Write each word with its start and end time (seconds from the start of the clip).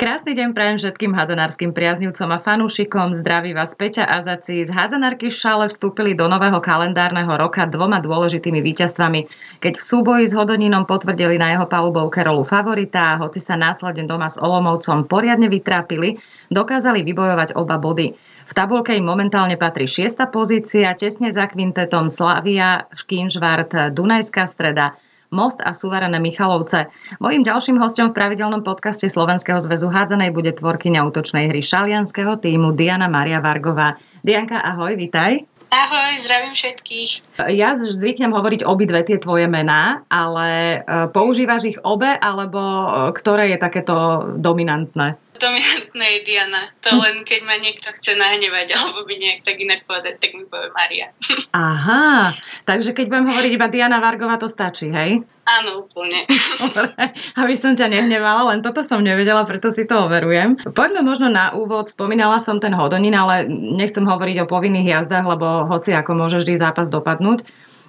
Krásny 0.00 0.32
deň 0.32 0.56
prajem 0.56 0.80
všetkým 0.80 1.12
hádzanárskym 1.12 1.76
priaznivcom 1.76 2.32
a 2.32 2.40
fanúšikom. 2.40 3.12
Zdraví 3.12 3.52
vás 3.52 3.76
Peťa 3.76 4.08
a 4.08 4.24
Zaci. 4.24 4.64
Z 4.64 4.72
hádzanárky 4.72 5.28
šale 5.28 5.68
vstúpili 5.68 6.16
do 6.16 6.24
nového 6.24 6.56
kalendárneho 6.56 7.28
roka 7.36 7.68
dvoma 7.68 8.00
dôležitými 8.00 8.64
víťazstvami. 8.64 9.28
Keď 9.60 9.76
v 9.76 9.84
súboji 9.84 10.24
s 10.24 10.32
Hodoninom 10.32 10.88
potvrdili 10.88 11.36
na 11.36 11.52
jeho 11.52 11.68
palubovke 11.68 12.24
rolu 12.24 12.48
favorita 12.48 13.12
a 13.12 13.20
hoci 13.20 13.44
sa 13.44 13.60
následne 13.60 14.08
doma 14.08 14.32
s 14.32 14.40
Olomovcom 14.40 15.04
poriadne 15.04 15.52
vytrápili, 15.52 16.16
dokázali 16.48 17.04
vybojovať 17.04 17.60
oba 17.60 17.76
body. 17.76 18.16
V 18.48 18.52
tabulke 18.56 18.96
im 18.96 19.04
momentálne 19.04 19.60
patrí 19.60 19.84
šiesta 19.84 20.32
pozícia, 20.32 20.96
tesne 20.96 21.28
za 21.28 21.44
kvintetom 21.44 22.08
Slavia, 22.08 22.88
Škínžvart, 22.96 23.92
Dunajská 23.92 24.48
streda, 24.48 24.96
Most 25.30 25.62
a 25.62 25.70
suverené 25.70 26.18
Michalovce. 26.18 26.90
Mojím 27.22 27.46
ďalším 27.46 27.78
hostom 27.78 28.10
v 28.10 28.18
pravidelnom 28.18 28.66
podcaste 28.66 29.06
Slovenského 29.06 29.62
zväzu 29.62 29.86
hádzanej 29.86 30.34
bude 30.34 30.50
tvorkyňa 30.50 31.06
útočnej 31.06 31.46
hry 31.54 31.62
šalianského 31.62 32.34
týmu 32.42 32.74
Diana 32.74 33.06
Maria 33.06 33.38
Vargová. 33.38 33.94
Dianka, 34.26 34.58
ahoj, 34.58 34.98
vitaj. 34.98 35.46
Ahoj, 35.70 36.18
zdravím 36.26 36.50
všetkých. 36.58 37.10
Ja 37.54 37.78
zvyknem 37.78 38.34
hovoriť 38.34 38.66
obidve 38.66 39.06
tie 39.06 39.22
tvoje 39.22 39.46
mená, 39.46 40.02
ale 40.10 40.82
e, 40.82 41.06
používaš 41.14 41.62
ich 41.70 41.78
obe, 41.86 42.10
alebo 42.10 42.58
e, 42.58 42.86
ktoré 43.14 43.54
je 43.54 43.58
takéto 43.62 43.94
dominantné? 44.34 45.14
Dominantná 45.40 46.06
je 46.06 46.20
Diana. 46.28 46.62
To 46.84 47.00
len 47.00 47.24
keď 47.24 47.40
ma 47.48 47.56
niekto 47.56 47.88
chce 47.90 48.14
nahnevať 48.14 48.70
alebo 48.76 49.08
by 49.08 49.14
nejak 49.16 49.40
tak 49.42 49.56
inak 49.58 49.88
povedať, 49.88 50.20
tak 50.20 50.30
mi 50.36 50.44
povie 50.44 50.70
Maria. 50.76 51.08
Aha, 51.56 52.36
takže 52.68 52.92
keď 52.92 53.08
budem 53.08 53.26
hovoriť 53.32 53.52
iba 53.56 53.66
Diana 53.72 53.98
Vargova, 53.98 54.36
to 54.36 54.46
stačí, 54.46 54.92
hej? 54.92 55.24
Áno, 55.48 55.88
úplne. 55.88 56.28
Dobre, 56.76 57.16
aby 57.40 57.54
som 57.56 57.72
ťa 57.72 57.88
nehnevala, 57.88 58.54
len 58.54 58.60
toto 58.60 58.84
som 58.84 59.00
nevedela, 59.00 59.48
preto 59.48 59.72
si 59.72 59.88
to 59.88 60.06
overujem. 60.06 60.60
Poďme 60.76 61.02
možno 61.02 61.32
na 61.32 61.56
úvod, 61.56 61.88
spomínala 61.90 62.38
som 62.38 62.60
ten 62.60 62.76
hodonin, 62.76 63.16
ale 63.16 63.48
nechcem 63.50 64.04
hovoriť 64.04 64.44
o 64.44 64.50
povinných 64.50 65.00
jazdách, 65.00 65.26
lebo 65.26 65.66
hoci 65.66 65.96
ako 65.96 66.14
môže 66.14 66.44
vždy 66.44 66.60
zápas 66.60 66.92
dopadnúť 66.92 67.42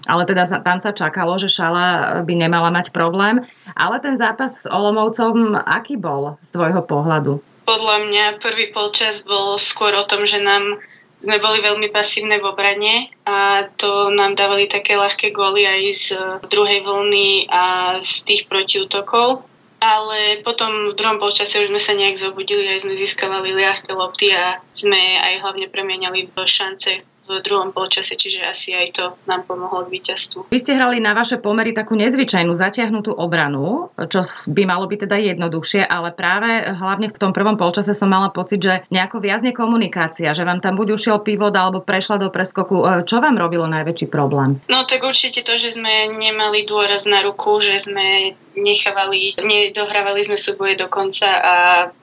ale 0.10 0.26
teda 0.26 0.46
tam 0.66 0.78
sa 0.82 0.92
čakalo, 0.96 1.38
že 1.38 1.52
Šala 1.52 2.22
by 2.26 2.34
nemala 2.34 2.74
mať 2.74 2.90
problém. 2.90 3.46
Ale 3.78 4.02
ten 4.02 4.18
zápas 4.18 4.66
s 4.66 4.70
Olomovcom, 4.70 5.58
aký 5.58 5.98
bol 5.98 6.38
z 6.42 6.50
tvojho 6.54 6.82
pohľadu? 6.86 7.42
Podľa 7.70 7.98
mňa 8.10 8.26
prvý 8.42 8.74
polčas 8.74 9.22
bol 9.22 9.62
skôr 9.62 9.94
o 9.94 10.08
tom, 10.08 10.26
že 10.26 10.42
nám 10.42 10.82
sme 11.22 11.38
boli 11.38 11.62
veľmi 11.62 11.94
pasívne 11.94 12.42
v 12.42 12.50
obrane 12.50 13.14
a 13.30 13.70
to 13.78 14.10
nám 14.10 14.34
dávali 14.34 14.66
také 14.66 14.98
ľahké 14.98 15.30
góly 15.30 15.70
aj 15.70 15.82
z 15.94 16.06
druhej 16.50 16.82
vlny 16.82 17.46
a 17.46 17.98
z 18.02 18.26
tých 18.26 18.50
protiútokov. 18.50 19.46
Ale 19.82 20.42
potom 20.46 20.94
v 20.94 20.98
druhom 20.98 21.18
polčase 21.18 21.62
už 21.62 21.74
sme 21.74 21.82
sa 21.82 21.98
nejak 21.98 22.18
zobudili, 22.18 22.70
aj 22.70 22.86
sme 22.86 22.94
získavali 22.98 23.54
ľahké 23.54 23.94
lopty 23.94 24.30
a 24.34 24.62
sme 24.74 24.98
aj 24.98 25.42
hlavne 25.46 25.70
premieniali 25.70 26.30
šance 26.46 27.02
v 27.40 27.46
druhom 27.46 27.72
polčase, 27.72 28.20
čiže 28.20 28.44
asi 28.44 28.76
aj 28.76 28.88
to 28.92 29.06
nám 29.30 29.48
pomohlo 29.48 29.88
k 29.88 30.02
víťazstvu. 30.02 30.52
Vy 30.52 30.60
ste 30.60 30.76
hrali 30.76 31.00
na 31.00 31.16
vaše 31.16 31.40
pomery 31.40 31.72
takú 31.72 31.96
nezvyčajnú 31.96 32.52
zatiahnutú 32.52 33.16
obranu, 33.16 33.94
čo 34.12 34.20
by 34.52 34.64
malo 34.68 34.90
byť 34.90 35.00
teda 35.08 35.18
jednoduchšie, 35.32 35.88
ale 35.88 36.12
práve 36.12 36.68
hlavne 36.68 37.08
v 37.08 37.20
tom 37.22 37.32
prvom 37.32 37.56
polčase 37.56 37.96
som 37.96 38.12
mala 38.12 38.34
pocit, 38.34 38.60
že 38.60 38.84
nejako 38.92 39.24
viazne 39.24 39.56
komunikácia, 39.56 40.36
že 40.36 40.44
vám 40.44 40.60
tam 40.60 40.76
buď 40.76 40.98
ušiel 40.98 41.18
pivot 41.24 41.54
alebo 41.56 41.80
prešla 41.80 42.18
do 42.18 42.28
preskoku. 42.34 42.82
E, 42.82 43.08
čo 43.08 43.22
vám 43.22 43.38
robilo 43.38 43.70
najväčší 43.70 44.08
problém? 44.12 44.60
No 44.68 44.84
tak 44.84 45.06
určite 45.06 45.46
to, 45.46 45.56
že 45.56 45.78
sme 45.78 46.12
nemali 46.12 46.66
dôraz 46.66 47.06
na 47.06 47.22
ruku, 47.22 47.62
že 47.62 47.78
sme 47.80 48.36
nechávali, 48.56 49.40
nedohrávali 49.40 50.28
sme 50.28 50.36
súboje 50.36 50.76
do 50.76 50.92
konca 50.92 51.30
a 51.40 51.56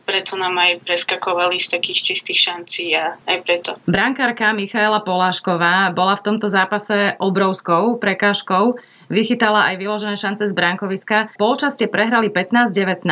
preto 0.08 0.40
nám 0.40 0.56
aj 0.56 0.80
preskakovali 0.88 1.60
z 1.60 1.68
takých 1.68 2.00
čistých 2.00 2.48
šancí 2.48 2.96
a 2.96 3.20
aj 3.28 3.38
preto. 3.44 3.70
Brankárka 3.84 4.56
Michaela 4.56 5.04
Polášková 5.18 5.90
bola 5.90 6.14
v 6.14 6.22
tomto 6.30 6.46
zápase 6.46 7.18
obrovskou 7.18 7.98
prekážkou 7.98 8.78
vychytala 9.08 9.72
aj 9.72 9.76
vyložené 9.80 10.16
šance 10.16 10.44
z 10.46 10.54
bránkoviska. 10.54 11.36
Polčas 11.40 11.74
ste 11.74 11.88
prehrali 11.88 12.28
15-19, 12.28 13.04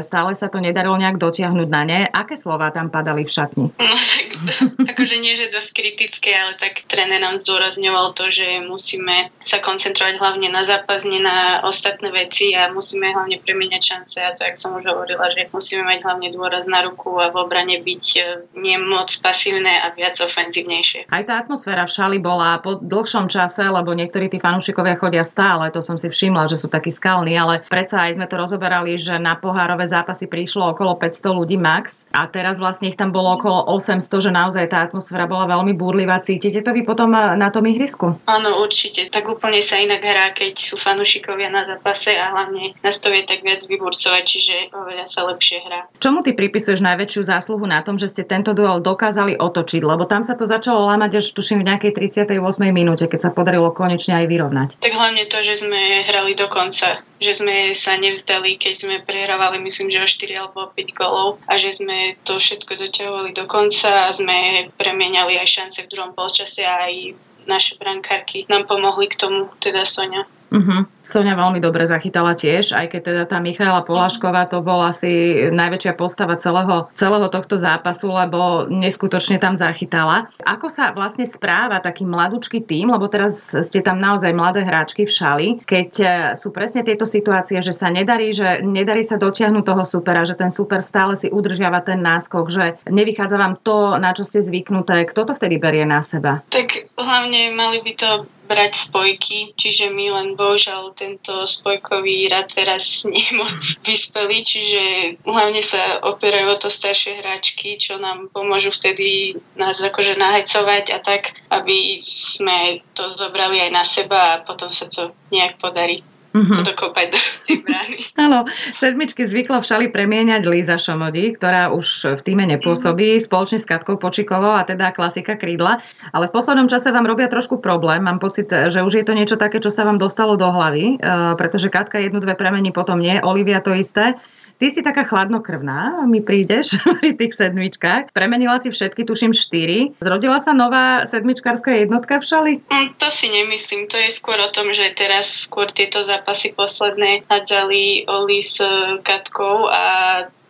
stále 0.00 0.30
sa 0.36 0.46
to 0.52 0.60
nedarilo 0.60 0.96
nejak 0.96 1.16
dotiahnuť 1.20 1.68
na 1.68 1.82
ne. 1.84 2.00
Aké 2.08 2.36
slova 2.36 2.70
tam 2.70 2.92
padali 2.92 3.24
v 3.24 3.32
šatni? 3.32 3.66
No 3.72 3.96
tak, 3.96 4.28
akože 4.94 5.16
nie, 5.18 5.34
že 5.34 5.50
dosť 5.52 5.70
kritické, 5.74 6.36
ale 6.36 6.54
tak 6.56 6.84
tréner 6.86 7.20
nám 7.20 7.40
zdôrazňoval 7.40 8.14
to, 8.14 8.30
že 8.30 8.62
musíme 8.64 9.32
sa 9.42 9.58
koncentrovať 9.58 10.20
hlavne 10.20 10.48
na 10.52 10.62
zápas, 10.62 11.02
nie 11.08 11.20
na 11.24 11.64
ostatné 11.64 12.12
veci 12.12 12.52
a 12.52 12.68
musíme 12.68 13.10
hlavne 13.10 13.40
premeniať 13.42 13.82
šance 13.82 14.18
a 14.20 14.36
to, 14.36 14.44
jak 14.44 14.56
som 14.60 14.76
už 14.76 14.84
hovorila, 14.84 15.32
že 15.32 15.48
musíme 15.50 15.82
mať 15.88 16.04
hlavne 16.04 16.28
dôraz 16.30 16.68
na 16.68 16.84
ruku 16.84 17.16
a 17.16 17.32
v 17.32 17.36
obrane 17.40 17.80
byť 17.80 18.06
e, 18.16 18.20
nemoc 18.60 19.10
pasívne 19.24 19.72
a 19.80 19.90
viac 19.96 20.20
ofenzívnejšie. 20.20 21.08
Aj 21.08 21.24
tá 21.24 21.40
atmosféra 21.40 21.88
v 21.88 21.94
Šali 21.94 22.18
bola 22.20 22.60
po 22.60 22.76
dlhšom 22.78 23.26
čase, 23.32 23.64
lebo 23.64 23.96
niektorí 23.96 24.28
tí 24.28 24.38
fanúšikovia 24.38 25.00
chodia 25.00 25.24
stále, 25.38 25.70
to 25.70 25.78
som 25.78 25.94
si 25.94 26.10
všimla, 26.10 26.50
že 26.50 26.58
sú 26.58 26.66
takí 26.66 26.90
skalní, 26.90 27.38
ale 27.38 27.62
predsa 27.70 28.10
aj 28.10 28.18
sme 28.18 28.26
to 28.26 28.34
rozoberali, 28.34 28.98
že 28.98 29.22
na 29.22 29.38
pohárové 29.38 29.86
zápasy 29.86 30.26
prišlo 30.26 30.74
okolo 30.74 30.98
500 30.98 31.38
ľudí 31.38 31.54
max 31.54 32.10
a 32.10 32.26
teraz 32.26 32.58
vlastne 32.58 32.90
ich 32.90 32.98
tam 32.98 33.14
bolo 33.14 33.38
okolo 33.38 33.70
800, 33.70 34.02
že 34.18 34.34
naozaj 34.34 34.66
tá 34.66 34.82
atmosféra 34.82 35.30
bola 35.30 35.46
veľmi 35.46 35.78
búrlivá. 35.78 36.18
Cítite 36.18 36.58
to 36.58 36.74
vy 36.74 36.82
potom 36.82 37.14
eh, 37.14 37.38
na 37.38 37.54
tom 37.54 37.62
ihrisku? 37.70 38.18
Áno, 38.26 38.58
určite. 38.58 39.06
Tak 39.14 39.30
úplne 39.30 39.62
sa 39.62 39.78
inak 39.78 40.02
hrá, 40.02 40.34
keď 40.34 40.58
sú 40.58 40.74
fanúšikovia 40.74 41.54
na 41.54 41.62
zápase 41.70 42.18
a 42.18 42.34
hlavne 42.34 42.74
nás 42.82 42.98
to 42.98 43.14
vie 43.14 43.22
tak 43.22 43.46
viac 43.46 43.62
vyburcovať, 43.62 44.22
čiže 44.26 44.74
oveľa 44.74 45.06
sa 45.06 45.22
lepšie 45.22 45.62
hrá. 45.62 45.86
Čomu 46.02 46.26
ty 46.26 46.34
pripisuješ 46.34 46.82
najväčšiu 46.82 47.22
zásluhu 47.22 47.62
na 47.62 47.86
tom, 47.86 47.94
že 47.94 48.10
ste 48.10 48.26
tento 48.26 48.50
duel 48.58 48.82
dokázali 48.82 49.38
otočiť? 49.38 49.86
Lebo 49.86 50.02
tam 50.10 50.26
sa 50.26 50.34
to 50.34 50.50
začalo 50.50 50.82
lámať 50.90 51.22
až 51.22 51.30
tuším 51.30 51.62
v 51.62 51.68
nejakej 51.70 51.92
38. 51.94 52.42
minúte, 52.74 53.06
keď 53.06 53.20
sa 53.22 53.30
podarilo 53.30 53.70
konečne 53.70 54.18
aj 54.18 54.26
vyrovnať. 54.26 54.68
Tak 54.82 54.92
hlavne 54.96 55.27
to, 55.28 55.44
že 55.44 55.64
sme 55.64 56.04
hrali 56.08 56.34
do 56.34 56.48
konca. 56.48 57.04
Že 57.20 57.32
sme 57.44 57.56
sa 57.76 57.94
nevzdali, 58.00 58.56
keď 58.56 58.74
sme 58.74 58.96
prehrávali 59.04 59.60
myslím, 59.62 59.92
že 59.92 60.02
o 60.02 60.08
4 60.08 60.40
alebo 60.40 60.72
5 60.72 60.98
golov 60.98 61.38
a 61.44 61.54
že 61.60 61.76
sme 61.76 62.16
to 62.24 62.40
všetko 62.40 62.74
doťahovali 62.74 63.30
do 63.36 63.44
konca 63.44 64.08
a 64.08 64.14
sme 64.16 64.68
premieniali 64.74 65.36
aj 65.36 65.48
šance 65.48 65.78
v 65.84 65.90
druhom 65.92 66.16
polčase 66.16 66.64
a 66.64 66.88
aj 66.88 67.14
naše 67.48 67.80
brankárky 67.80 68.44
nám 68.48 68.68
pomohli 68.68 69.08
k 69.08 69.16
tomu, 69.16 69.48
teda 69.60 69.88
Sonia. 69.88 70.28
Uh-huh. 70.48 70.88
Sonia 71.04 71.36
veľmi 71.36 71.60
dobre 71.60 71.84
zachytala 71.88 72.36
tiež, 72.36 72.76
aj 72.76 72.92
keď 72.92 73.00
teda 73.00 73.24
tá 73.28 73.40
Michaela 73.40 73.84
Polášková 73.84 74.48
to 74.48 74.60
bola 74.60 74.92
asi 74.92 75.44
najväčšia 75.48 75.92
postava 75.96 76.36
celého, 76.36 76.88
celého 76.92 77.28
tohto 77.32 77.56
zápasu, 77.56 78.12
lebo 78.12 78.68
neskutočne 78.68 79.40
tam 79.40 79.56
zachytala. 79.56 80.28
Ako 80.44 80.68
sa 80.68 80.92
vlastne 80.92 81.24
správa 81.24 81.80
taký 81.80 82.04
mladúčky 82.04 82.60
tým, 82.60 82.92
lebo 82.92 83.08
teraz 83.08 83.52
ste 83.52 83.80
tam 83.80 84.00
naozaj 84.00 84.32
mladé 84.36 84.64
hráčky 84.64 85.08
v 85.08 85.12
šali, 85.12 85.48
keď 85.64 85.90
e, 86.00 86.06
sú 86.36 86.52
presne 86.52 86.84
tieto 86.84 87.08
situácie, 87.08 87.60
že 87.64 87.72
sa 87.72 87.88
nedarí, 87.88 88.32
že 88.32 88.60
nedarí 88.64 89.00
sa 89.00 89.16
dotiahnuť 89.16 89.64
toho 89.64 89.84
supera, 89.84 90.28
že 90.28 90.36
ten 90.36 90.52
super 90.52 90.80
stále 90.84 91.16
si 91.16 91.32
udržiava 91.32 91.80
ten 91.84 92.00
náskok, 92.00 92.44
že 92.52 92.64
nevychádza 92.88 93.36
vám 93.36 93.60
to, 93.60 93.96
na 93.96 94.12
čo 94.12 94.24
ste 94.24 94.44
zvyknuté. 94.44 95.08
Kto 95.08 95.28
to 95.28 95.32
vtedy 95.36 95.56
berie 95.56 95.88
na 95.88 96.04
seba? 96.04 96.44
Tak 96.52 96.92
hlavne 96.96 97.56
mali 97.56 97.80
by 97.80 97.92
to 97.96 98.10
brať 98.48 98.88
spojky, 98.88 99.52
čiže 99.54 99.92
my 99.92 100.06
len 100.10 100.28
bohužiaľ 100.34 100.96
tento 100.96 101.44
spojkový 101.44 102.32
rad 102.32 102.48
teraz 102.48 103.00
nie 103.12 103.20
je 103.20 103.36
moc 103.36 103.52
vyspelý, 103.84 104.40
čiže 104.40 104.82
hlavne 105.28 105.60
sa 105.60 106.00
opierajú 106.08 106.48
o 106.48 106.60
to 106.60 106.72
staršie 106.72 107.20
hráčky, 107.20 107.76
čo 107.76 108.00
nám 108.00 108.32
pomôžu 108.32 108.72
vtedy 108.72 109.36
nás 109.54 109.76
akože 109.76 110.16
nahecovať 110.16 110.84
a 110.96 110.98
tak, 111.04 111.36
aby 111.52 112.00
sme 112.00 112.80
to 112.96 113.06
zobrali 113.06 113.60
aj 113.60 113.70
na 113.70 113.84
seba 113.84 114.20
a 114.34 114.42
potom 114.42 114.72
sa 114.72 114.88
to 114.88 115.12
nejak 115.28 115.60
podarí 115.60 116.00
mm-hmm. 116.38 116.62
dokopať 116.62 117.06
do 117.10 117.20
tej 117.46 117.56
brány. 117.66 117.98
Áno, 118.24 118.38
sedmičky 118.70 119.26
zvykla 119.26 119.58
v 119.58 119.68
šali 119.68 119.86
premieňať 119.90 120.42
Líza 120.46 120.78
Šomodí, 120.78 121.34
ktorá 121.34 121.74
už 121.74 122.18
v 122.18 122.20
týme 122.22 122.44
nepôsobí, 122.46 123.18
mm-hmm. 123.18 123.26
spoločne 123.26 123.58
s 123.58 123.66
Katkou 123.66 123.98
Počikovou 123.98 124.54
a 124.54 124.62
teda 124.62 124.94
klasika 124.94 125.34
krídla, 125.34 125.82
ale 126.14 126.30
v 126.30 126.34
poslednom 126.34 126.70
čase 126.70 126.94
vám 126.94 127.04
robia 127.04 127.26
trošku 127.26 127.58
problém. 127.58 128.06
Mám 128.06 128.22
pocit, 128.22 128.48
že 128.48 128.80
už 128.80 129.02
je 129.02 129.04
to 129.04 129.12
niečo 129.18 129.36
také, 129.36 129.58
čo 129.58 129.68
sa 129.68 129.82
vám 129.82 129.98
dostalo 129.98 130.38
do 130.38 130.46
hlavy, 130.48 130.98
uh, 130.98 131.34
pretože 131.34 131.68
Katka 131.68 131.98
jednu, 131.98 132.22
dve 132.22 132.38
premení 132.38 132.70
potom 132.70 133.02
nie, 133.02 133.18
Olivia 133.20 133.58
to 133.58 133.74
isté. 133.74 134.14
Ty 134.58 134.66
si 134.74 134.82
taká 134.82 135.06
chladnokrvná, 135.06 136.02
mi 136.10 136.18
prídeš 136.18 136.82
pri 136.98 137.14
tých 137.14 137.30
sedmičkách. 137.30 138.10
Premenila 138.10 138.58
si 138.58 138.74
všetky, 138.74 139.06
tuším, 139.06 139.30
štyri. 139.30 139.94
Zrodila 140.02 140.42
sa 140.42 140.50
nová 140.50 141.06
sedmičkárska 141.06 141.70
jednotka 141.78 142.18
v 142.18 142.24
šali? 142.26 142.52
Mm, 142.66 142.98
to 142.98 143.06
si 143.06 143.30
nemyslím. 143.30 143.86
To 143.86 143.96
je 144.02 144.10
skôr 144.10 144.34
o 144.42 144.50
tom, 144.50 144.74
že 144.74 144.90
teraz 144.98 145.46
skôr 145.46 145.70
tieto 145.70 146.02
zápasy 146.02 146.50
posledné 146.50 147.22
hádzali 147.30 148.10
Oli 148.10 148.42
s 148.42 148.58
e, 148.58 148.98
Katkou 148.98 149.70
a 149.70 149.82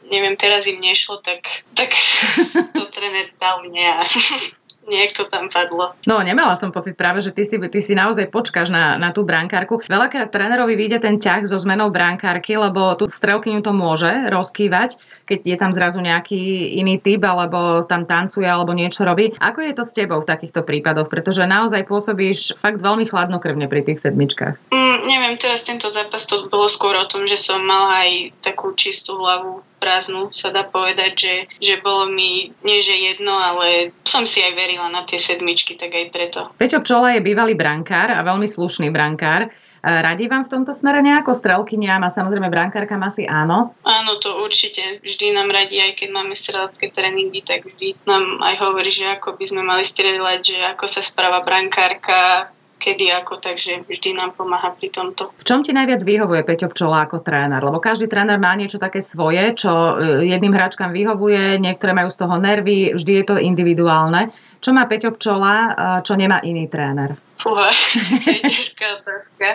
neviem, 0.09 0.41
teraz 0.41 0.65
im 0.65 0.81
nešlo, 0.81 1.21
tak, 1.21 1.45
tak 1.77 1.93
to 2.77 2.85
trener 2.89 3.29
dal 3.37 3.61
mne 3.61 4.09
a 4.89 4.91
nejak 4.91 5.13
to 5.13 5.25
tam 5.29 5.53
padlo. 5.53 5.93
No, 6.09 6.25
nemala 6.25 6.57
som 6.57 6.73
pocit 6.73 6.97
práve, 6.97 7.21
že 7.21 7.37
ty 7.37 7.45
si, 7.45 7.61
ty 7.61 7.81
si 7.85 7.93
naozaj 7.93 8.33
počkáš 8.33 8.73
na, 8.73 8.97
na 8.97 9.13
tú 9.13 9.23
brankárku. 9.23 9.85
Veľakrát 9.85 10.33
trénerovi 10.33 10.75
vyjde 10.81 11.05
ten 11.05 11.21
ťah 11.21 11.45
so 11.45 11.61
zmenou 11.61 11.93
brankárky, 11.93 12.57
lebo 12.57 12.97
tú 12.97 13.05
strelkyňu 13.05 13.61
to 13.61 13.77
môže 13.77 14.09
rozkývať, 14.33 14.97
keď 15.29 15.41
je 15.45 15.57
tam 15.61 15.71
zrazu 15.77 16.01
nejaký 16.01 16.73
iný 16.81 16.97
typ, 16.97 17.21
alebo 17.29 17.85
tam 17.85 18.09
tancuje, 18.09 18.49
alebo 18.49 18.73
niečo 18.73 19.05
robí. 19.05 19.37
Ako 19.37 19.61
je 19.61 19.77
to 19.77 19.85
s 19.85 19.93
tebou 19.93 20.25
v 20.25 20.31
takýchto 20.33 20.65
prípadoch? 20.65 21.13
Pretože 21.13 21.45
naozaj 21.45 21.85
pôsobíš 21.85 22.57
fakt 22.57 22.81
veľmi 22.81 23.05
chladnokrvne 23.05 23.69
pri 23.69 23.85
tých 23.85 24.01
sedmičkách. 24.01 24.73
Mm, 24.73 24.99
neviem, 25.05 25.35
teraz 25.37 25.61
tento 25.61 25.93
zápas 25.93 26.25
to 26.25 26.49
bolo 26.49 26.65
skôr 26.73 26.97
o 26.97 27.05
tom, 27.05 27.29
že 27.29 27.37
som 27.37 27.61
mala 27.61 28.09
aj 28.09 28.33
takú 28.41 28.73
čistú 28.73 29.21
hlavu 29.21 29.61
prázdnu, 29.79 30.35
sa 30.35 30.51
dá 30.51 30.67
povedať, 30.67 31.13
že, 31.15 31.35
že 31.63 31.75
bolo 31.79 32.11
mi 32.11 32.51
nie 32.67 32.83
že 32.83 32.99
jedno, 32.99 33.31
ale 33.31 33.95
som 34.03 34.27
si 34.27 34.43
aj 34.43 34.59
verila 34.59 34.91
na 34.91 35.07
tie 35.07 35.23
sedmičky, 35.23 35.79
tak 35.79 35.95
aj 35.95 36.07
preto. 36.11 36.41
Peťo 36.59 36.83
Pčola 36.83 37.15
je 37.15 37.23
bývalý 37.23 37.55
brankár 37.55 38.11
a 38.11 38.27
veľmi 38.27 38.49
slušný 38.51 38.91
brankár. 38.91 39.53
Radí 39.83 40.27
vám 40.27 40.43
v 40.43 40.53
tomto 40.59 40.75
smere 40.75 40.99
nejako 41.01 41.35
strelkyniam 41.35 42.03
a 42.03 42.11
samozrejme 42.11 42.51
brankárkam 42.51 42.99
asi 43.07 43.25
áno? 43.25 43.79
Áno, 43.87 44.13
to 44.19 44.43
určite. 44.43 44.99
Vždy 45.07 45.35
nám 45.39 45.55
radí, 45.55 45.79
aj 45.79 45.95
keď 45.95 46.09
máme 46.11 46.35
strelecké 46.35 46.91
tréningy, 46.91 47.47
tak 47.47 47.63
vždy 47.63 47.95
nám 48.03 48.43
aj 48.43 48.55
hovorí, 48.59 48.91
že 48.91 49.07
ako 49.07 49.39
by 49.39 49.45
sme 49.47 49.63
mali 49.63 49.87
strieľať, 49.87 50.41
že 50.43 50.59
ako 50.75 50.85
sa 50.91 51.01
správa 51.01 51.47
brankárka, 51.47 52.51
kedy 52.79 53.11
ako, 53.11 53.43
takže 53.43 53.85
vždy 53.91 54.15
nám 54.15 54.39
pomáha 54.39 54.71
pri 54.73 54.89
tomto. 54.95 55.35
V 55.35 55.45
čom 55.45 55.67
ti 55.67 55.75
najviac 55.75 56.01
vyhovuje 56.07 56.47
Peťo 56.47 56.71
Pčola 56.71 57.05
ako 57.05 57.21
tréner? 57.21 57.59
Lebo 57.59 57.83
každý 57.83 58.07
tréner 58.07 58.39
má 58.39 58.55
niečo 58.55 58.79
také 58.79 59.03
svoje, 59.03 59.59
čo 59.59 59.71
e, 59.99 60.25
jedným 60.31 60.55
hráčkam 60.55 60.95
vyhovuje, 60.95 61.59
niektoré 61.59 61.93
majú 61.93 62.09
z 62.09 62.19
toho 62.23 62.39
nervy, 62.39 62.95
vždy 62.95 63.13
je 63.19 63.25
to 63.27 63.35
individuálne. 63.37 64.31
Čo 64.59 64.75
má 64.75 64.91
Peťo 64.91 65.15
Pčola, 65.15 65.75
čo 66.03 66.19
nemá 66.19 66.43
iný 66.43 66.67
tréner? 66.67 67.15
Fúha, 67.39 67.71
ťažká 68.27 68.99
otázka. 68.99 69.47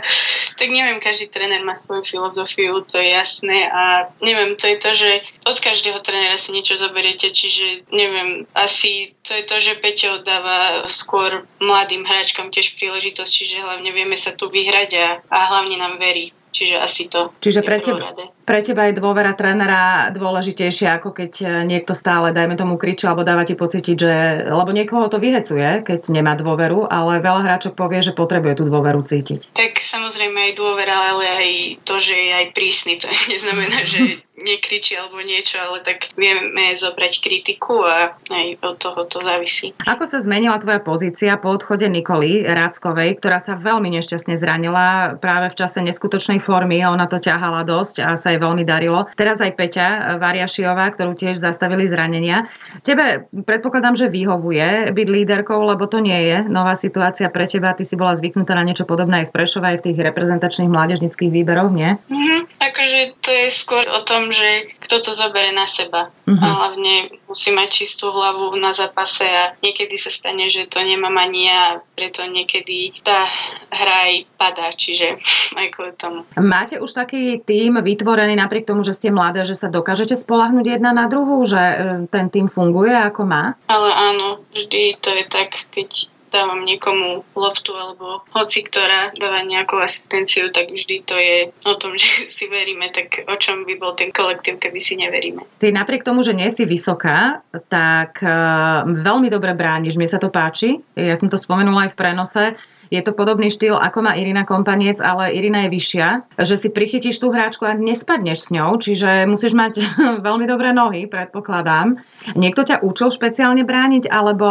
Tak 0.55 0.67
neviem, 0.71 1.03
každý 1.03 1.27
tréner 1.27 1.59
má 1.67 1.75
svoju 1.75 2.07
filozofiu, 2.07 2.79
to 2.87 2.95
je 2.95 3.11
jasné 3.11 3.67
a 3.67 4.07
neviem, 4.23 4.55
to 4.55 4.71
je 4.71 4.77
to, 4.79 4.91
že 4.95 5.11
od 5.43 5.57
každého 5.59 5.99
trénera 5.99 6.39
si 6.39 6.55
niečo 6.55 6.79
zoberiete, 6.79 7.35
čiže 7.35 7.83
neviem, 7.91 8.47
asi 8.55 9.11
to 9.27 9.35
je 9.35 9.43
to, 9.43 9.59
že 9.59 9.83
Peťo 9.83 10.23
dáva 10.23 10.87
skôr 10.87 11.43
mladým 11.59 12.07
hráčkom 12.07 12.55
tiež 12.55 12.79
príležitosť, 12.79 13.31
čiže 13.31 13.59
hlavne 13.59 13.91
vieme 13.91 14.15
sa 14.15 14.31
tu 14.31 14.47
vyhrať 14.47 14.89
a, 14.95 15.07
a 15.27 15.37
hlavne 15.51 15.75
nám 15.75 15.99
verí. 15.99 16.31
Čiže 16.53 16.77
asi 16.77 17.09
to. 17.09 17.33
Čiže 17.41 17.65
pre 17.65 17.81
teba, 17.81 18.13
pre 18.43 18.59
teba 18.59 18.91
je 18.91 18.99
dôvera 18.99 19.31
trénera 19.31 20.11
dôležitejšia, 20.11 20.99
ako 20.99 21.15
keď 21.15 21.31
e, 21.39 21.45
niekto 21.63 21.95
stále, 21.95 22.35
dajme 22.35 22.59
tomu, 22.59 22.75
kričí 22.75 23.07
alebo 23.07 23.23
dáva 23.23 23.47
ti 23.47 23.55
pocítiť, 23.55 23.95
že... 23.95 24.13
Lebo 24.51 24.75
niekoho 24.75 25.07
to 25.07 25.17
vyhecuje, 25.17 25.87
keď 25.87 26.11
nemá 26.11 26.35
dôveru, 26.35 26.91
ale 26.91 27.23
veľa 27.23 27.41
hráčok 27.47 27.73
povie, 27.79 28.03
že 28.03 28.11
potrebuje 28.11 28.59
tú 28.59 28.63
dôveru 28.67 28.99
cítiť. 29.01 29.55
Tak 29.55 29.79
samozrejme 29.79 30.51
aj 30.51 30.53
dôvera, 30.59 30.95
ale 31.15 31.23
aj 31.23 31.49
to, 31.87 31.95
že 32.03 32.15
je 32.15 32.31
aj 32.43 32.47
prísny. 32.51 32.99
To 32.99 33.07
neznamená, 33.31 33.79
že 33.87 34.23
nekričí 34.33 34.97
alebo 34.97 35.21
niečo, 35.21 35.61
ale 35.61 35.85
tak 35.85 36.11
vieme 36.17 36.73
zobrať 36.73 37.13
kritiku 37.21 37.85
a 37.85 38.17
aj 38.17 38.47
od 38.65 38.75
toho 38.81 39.01
to 39.05 39.21
závisí. 39.21 39.71
Ako 39.85 40.03
sa 40.09 40.19
zmenila 40.19 40.57
tvoja 40.57 40.81
pozícia 40.81 41.37
po 41.37 41.53
odchode 41.53 41.85
Nikoly 41.85 42.43
Ráckovej, 42.43 43.21
ktorá 43.21 43.37
sa 43.37 43.53
veľmi 43.55 43.93
nešťastne 43.93 44.35
zranila 44.35 45.15
práve 45.21 45.53
v 45.53 45.57
čase 45.61 45.79
neskutočnej 45.85 46.41
formy 46.41 46.81
a 46.81 46.89
ona 46.89 47.05
to 47.05 47.21
ťahala 47.21 47.61
dosť 47.63 47.95
a 48.03 48.09
sa 48.17 48.32
jej 48.33 48.41
veľmi 48.41 48.65
darilo. 48.65 49.05
Teraz 49.13 49.39
aj 49.39 49.53
Peťa 49.53 50.17
Variašiová, 50.17 50.89
ktorú 50.97 51.13
tiež 51.13 51.37
zastavili 51.37 51.85
zranenia. 51.85 52.49
Tebe 52.81 53.29
predpokladám, 53.29 53.93
že 53.93 54.09
vyhovuje 54.09 54.89
byť 54.89 55.07
líderkou, 55.07 55.61
lebo 55.61 55.85
to 55.85 56.01
nie 56.01 56.17
je 56.33 56.37
nová 56.49 56.73
situácia 56.73 57.29
pre 57.29 57.45
teba. 57.45 57.77
Ty 57.77 57.85
si 57.85 57.93
bola 57.93 58.17
zvyknutá 58.17 58.57
na 58.57 58.65
niečo 58.65 58.89
podobné 58.89 59.23
aj 59.23 59.27
v 59.29 59.35
Prešove, 59.35 59.65
aj 59.69 59.77
v 59.79 59.85
tých 59.91 59.97
reprezentačných 60.01 60.69
mládežnických 60.71 61.31
výberoch, 61.31 61.69
nie? 61.69 61.95
Mm-hmm. 62.09 62.39
Akože 62.59 62.99
to 63.21 63.29
je 63.29 63.47
skôr 63.53 63.85
o 63.87 64.01
tom, 64.03 64.33
že 64.33 64.73
kto 64.81 64.99
to 64.99 65.11
zoberie 65.13 65.53
na 65.53 65.69
seba. 65.69 66.09
Uh-huh. 66.23 66.39
A 66.39 66.45
hlavne 66.47 67.11
musí 67.33 67.49
mať 67.49 67.69
čistú 67.81 68.13
hlavu 68.13 68.53
na 68.61 68.77
zápase 68.77 69.25
a 69.25 69.57
niekedy 69.65 69.97
sa 69.97 70.13
stane, 70.13 70.53
že 70.53 70.69
to 70.69 70.85
nemám 70.85 71.17
ani 71.17 71.49
ja, 71.49 71.81
preto 71.97 72.21
niekedy 72.29 72.93
tá 73.01 73.25
hra 73.73 74.13
aj 74.13 74.15
padá, 74.37 74.69
čiže 74.69 75.17
aj 75.59 75.67
kvôli 75.73 75.97
tomu. 75.97 76.21
Máte 76.37 76.77
už 76.77 76.93
taký 76.93 77.41
tým 77.41 77.81
vytvorený 77.81 78.37
napriek 78.37 78.69
tomu, 78.69 78.85
že 78.85 78.93
ste 78.93 79.09
mladé, 79.09 79.41
že 79.49 79.57
sa 79.57 79.73
dokážete 79.73 80.13
spolahnuť 80.13 80.77
jedna 80.77 80.93
na 80.93 81.09
druhú, 81.09 81.41
že 81.41 81.57
e, 81.57 81.75
ten 82.13 82.29
tým 82.29 82.45
funguje 82.45 82.93
ako 82.93 83.25
má? 83.25 83.57
Ale 83.65 83.89
áno, 83.89 84.45
vždy 84.53 85.01
to 85.01 85.09
je 85.09 85.23
tak, 85.25 85.49
keď 85.73 86.12
dávam 86.33 86.65
niekomu 86.65 87.21
loptu 87.37 87.77
alebo 87.77 88.25
hoci 88.33 88.65
ktorá 88.65 89.13
dáva 89.13 89.45
nejakú 89.45 89.77
asistenciu, 89.77 90.49
tak 90.49 90.73
vždy 90.73 91.05
to 91.05 91.13
je 91.13 91.53
o 91.69 91.73
tom, 91.77 91.93
že 92.01 92.25
si 92.25 92.49
veríme, 92.49 92.89
tak 92.89 93.21
o 93.29 93.35
čom 93.37 93.69
by 93.69 93.77
bol 93.77 93.93
ten 93.93 94.09
kolektív, 94.09 94.57
keby 94.57 94.79
si 94.81 94.97
neveríme. 94.97 95.45
Ty 95.61 95.69
napriek 95.69 96.01
tomu, 96.01 96.25
že 96.25 96.33
nie 96.33 96.49
si 96.49 96.65
vysoká, 96.65 97.45
tak 97.69 98.17
uh, 98.25 98.81
veľmi 98.89 99.29
dobre 99.29 99.53
brániš, 99.53 99.95
mne 99.95 100.09
sa 100.09 100.17
to 100.17 100.33
páči. 100.33 100.81
Ja 100.97 101.13
som 101.13 101.29
to 101.29 101.37
spomenula 101.37 101.87
aj 101.87 101.91
v 101.93 101.99
prenose 101.99 102.43
je 102.91 103.01
to 103.01 103.15
podobný 103.15 103.47
štýl, 103.47 103.77
ako 103.77 104.03
má 104.03 104.17
Irina 104.17 104.43
Kompaniec, 104.43 104.99
ale 104.99 105.35
Irina 105.35 105.65
je 105.67 105.73
vyššia, 105.75 106.07
že 106.41 106.55
si 106.59 106.69
prichytíš 106.73 107.21
tú 107.21 107.31
hráčku 107.31 107.63
a 107.63 107.77
nespadneš 107.77 108.49
s 108.49 108.53
ňou, 108.55 108.79
čiže 108.79 109.29
musíš 109.29 109.53
mať 109.55 109.73
veľmi 110.27 110.45
dobré 110.49 110.75
nohy, 110.75 111.07
predpokladám. 111.07 111.99
Niekto 112.35 112.63
ťa 112.63 112.81
učil 112.83 113.11
špeciálne 113.11 113.67
brániť, 113.67 114.07
alebo 114.07 114.47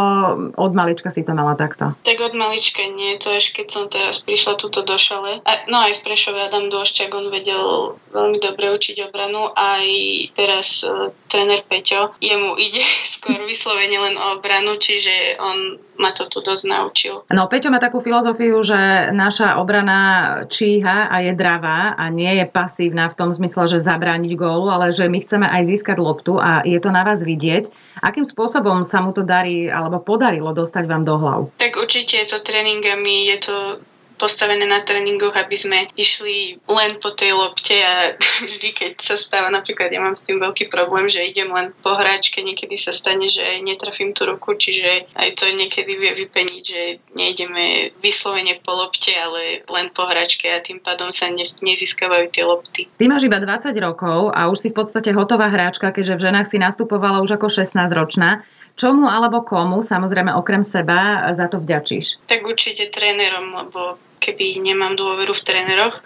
od 0.53 0.71
malička 0.77 1.09
si 1.09 1.25
to 1.25 1.33
mala 1.33 1.57
takto? 1.57 1.97
Tak 2.05 2.17
od 2.21 2.33
malička 2.37 2.85
nie, 2.85 3.17
to 3.17 3.33
až 3.33 3.53
keď 3.53 3.67
som 3.69 3.83
teraz 3.89 4.21
prišla 4.21 4.57
túto 4.61 4.85
do 4.85 4.95
šale. 4.97 5.41
A, 5.41 5.51
no 5.69 5.81
aj 5.81 5.99
v 5.99 6.03
Prešove 6.05 6.37
Adam 6.37 6.69
Dôšťak, 6.69 7.09
on 7.13 7.33
vedel 7.33 7.97
veľmi 8.13 8.37
dobre 8.37 8.69
učiť 8.69 9.09
obranu, 9.09 9.49
aj 9.57 9.85
teraz 10.37 10.85
uh, 10.85 11.09
tréner 11.27 11.65
Peťo, 11.65 12.13
jemu 12.21 12.53
ide 12.61 12.85
skôr 13.17 13.41
vyslovene 13.53 13.97
len 14.01 14.15
o 14.17 14.41
obranu, 14.41 14.81
čiže 14.81 15.37
on 15.37 15.77
ma 16.01 16.09
to 16.09 16.25
tu 16.25 16.41
dosť 16.41 16.65
naučil. 16.65 17.15
No 17.29 17.45
Peťo 17.45 17.69
má 17.69 17.77
takú 17.77 18.01
filozofiu, 18.01 18.57
že 18.65 19.13
naša 19.13 19.61
obrana 19.61 20.01
číha 20.49 21.05
a 21.05 21.21
je 21.21 21.37
dravá 21.37 21.93
a 21.93 22.09
nie 22.09 22.41
je 22.41 22.49
pasívna 22.49 23.05
v 23.13 23.17
tom 23.17 23.29
zmysle, 23.29 23.69
že 23.69 23.77
zabrániť 23.77 24.33
gólu, 24.33 24.73
ale 24.73 24.89
že 24.89 25.05
my 25.05 25.21
chceme 25.21 25.45
aj 25.45 25.69
získať 25.69 26.01
loptu 26.01 26.41
a 26.41 26.65
je 26.65 26.81
to 26.81 26.89
na 26.89 27.05
vás 27.05 27.21
vidieť. 27.21 27.69
Akým 28.01 28.25
spôsobom 28.25 28.81
sa 28.81 29.05
mu 29.05 29.13
to 29.13 29.21
darí 29.21 29.69
alebo 29.69 30.01
podarilo 30.01 30.49
dostať 30.49 30.83
vám 30.89 31.05
do 31.05 31.15
hlav? 31.21 31.39
Tak 31.61 31.77
určite 31.77 32.25
je 32.25 32.27
to 32.33 32.41
tréningami, 32.41 33.29
je 33.29 33.37
to 33.37 33.55
postavené 34.17 34.63
na 34.65 34.81
tréningoch, 34.81 35.33
aby 35.33 35.55
sme 35.57 35.79
išli 35.97 36.59
len 36.67 36.97
po 37.01 37.13
tej 37.13 37.33
lopte 37.35 37.75
a 37.75 38.15
vždy, 38.49 38.69
keď 38.73 38.91
sa 39.01 39.15
stáva, 39.19 39.49
napríklad 39.49 39.89
ja 39.91 39.99
mám 40.01 40.17
s 40.17 40.25
tým 40.25 40.39
veľký 40.39 40.69
problém, 40.69 41.09
že 41.09 41.25
idem 41.25 41.49
len 41.51 41.75
po 41.81 41.93
hráčke, 41.97 42.41
niekedy 42.41 42.77
sa 42.79 42.95
stane, 42.95 43.27
že 43.27 43.61
netrafím 43.61 44.15
tú 44.15 44.25
ruku, 44.29 44.55
čiže 44.55 45.09
aj 45.13 45.29
to 45.37 45.49
niekedy 45.53 45.97
vie 45.97 46.11
vypeniť, 46.25 46.63
že 46.63 46.81
nejdeme 47.13 47.95
vyslovene 47.99 48.59
po 48.61 48.73
lopte, 48.73 49.11
ale 49.13 49.65
len 49.67 49.87
po 49.91 50.05
hráčke 50.07 50.49
a 50.49 50.63
tým 50.63 50.79
pádom 50.79 51.09
sa 51.11 51.29
nezískavajú 51.61 52.25
tie 52.31 52.43
lopty. 52.45 52.81
Ty 52.97 53.05
máš 53.09 53.27
iba 53.27 53.37
20 53.41 53.73
rokov 53.81 54.31
a 54.33 54.49
už 54.49 54.57
si 54.57 54.67
v 54.71 54.77
podstate 54.83 55.11
hotová 55.11 55.49
hráčka, 55.49 55.91
keďže 55.93 56.17
v 56.19 56.23
ženách 56.29 56.47
si 56.47 56.57
nastupovala 56.61 57.21
už 57.21 57.37
ako 57.37 57.47
16 57.49 57.75
ročná. 57.91 58.45
Čomu 58.73 59.05
alebo 59.05 59.45
komu, 59.45 59.85
samozrejme 59.85 60.33
okrem 60.33 60.65
seba, 60.65 61.29
za 61.37 61.45
to 61.45 61.61
vďačíš? 61.61 62.25
Tak 62.25 62.41
určite 62.41 62.89
trénerom, 62.89 63.53
lebo 63.53 64.01
keby 64.23 64.63
nemám 64.63 64.95
dôveru 64.95 65.35
v 65.35 65.45
tréneroch, 65.45 65.99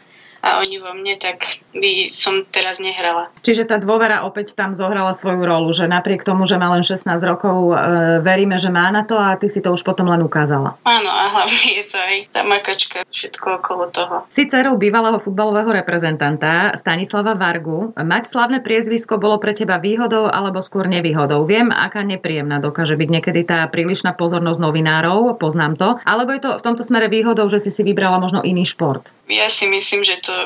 a 0.48 0.64
oni 0.64 0.80
vo 0.80 0.96
mne, 0.96 1.20
tak 1.20 1.44
by 1.76 2.08
som 2.14 2.48
teraz 2.48 2.80
nehrala. 2.80 3.28
Čiže 3.44 3.68
tá 3.68 3.76
dôvera 3.82 4.24
opäť 4.24 4.56
tam 4.56 4.72
zohrala 4.72 5.12
svoju 5.12 5.44
rolu, 5.44 5.70
že 5.76 5.90
napriek 5.90 6.24
tomu, 6.24 6.48
že 6.48 6.56
má 6.56 6.72
len 6.72 6.86
16 6.86 7.04
rokov, 7.26 7.74
e, 7.74 8.24
veríme, 8.24 8.56
že 8.56 8.72
má 8.72 8.88
na 8.88 9.04
to 9.04 9.20
a 9.20 9.36
ty 9.36 9.52
si 9.52 9.60
to 9.60 9.76
už 9.76 9.84
potom 9.84 10.08
len 10.08 10.24
ukázala. 10.24 10.80
Áno, 10.88 11.10
a 11.12 11.24
hlavne 11.34 11.68
je 11.82 11.86
to 11.90 11.98
aj 11.98 12.16
tá 12.32 12.42
makačka, 12.48 13.04
všetko 13.10 13.48
okolo 13.60 13.92
toho. 13.92 14.16
Si 14.30 14.48
dcerou 14.48 14.78
bývalého 14.78 15.18
futbalového 15.18 15.74
reprezentanta 15.74 16.78
Stanislava 16.78 17.34
Vargu. 17.34 17.92
Mať 17.98 18.30
slavné 18.30 18.62
priezvisko 18.62 19.18
bolo 19.18 19.42
pre 19.42 19.58
teba 19.58 19.82
výhodou 19.82 20.30
alebo 20.30 20.62
skôr 20.62 20.86
nevýhodou? 20.86 21.44
Viem, 21.44 21.74
aká 21.74 22.06
nepríjemná 22.06 22.62
dokáže 22.62 22.94
byť 22.94 23.10
niekedy 23.10 23.42
tá 23.44 23.66
prílišná 23.68 24.14
pozornosť 24.14 24.60
novinárov, 24.62 25.42
poznám 25.42 25.74
to. 25.76 25.90
Alebo 26.06 26.32
je 26.38 26.42
to 26.46 26.52
v 26.62 26.66
tomto 26.66 26.84
smere 26.86 27.10
výhodou, 27.10 27.50
že 27.50 27.58
si 27.58 27.74
si 27.74 27.82
vybrala 27.82 28.22
možno 28.22 28.46
iný 28.46 28.64
šport? 28.64 29.10
Ja 29.28 29.50
si 29.50 29.66
myslím, 29.68 30.06
že 30.06 30.22
to 30.22 30.37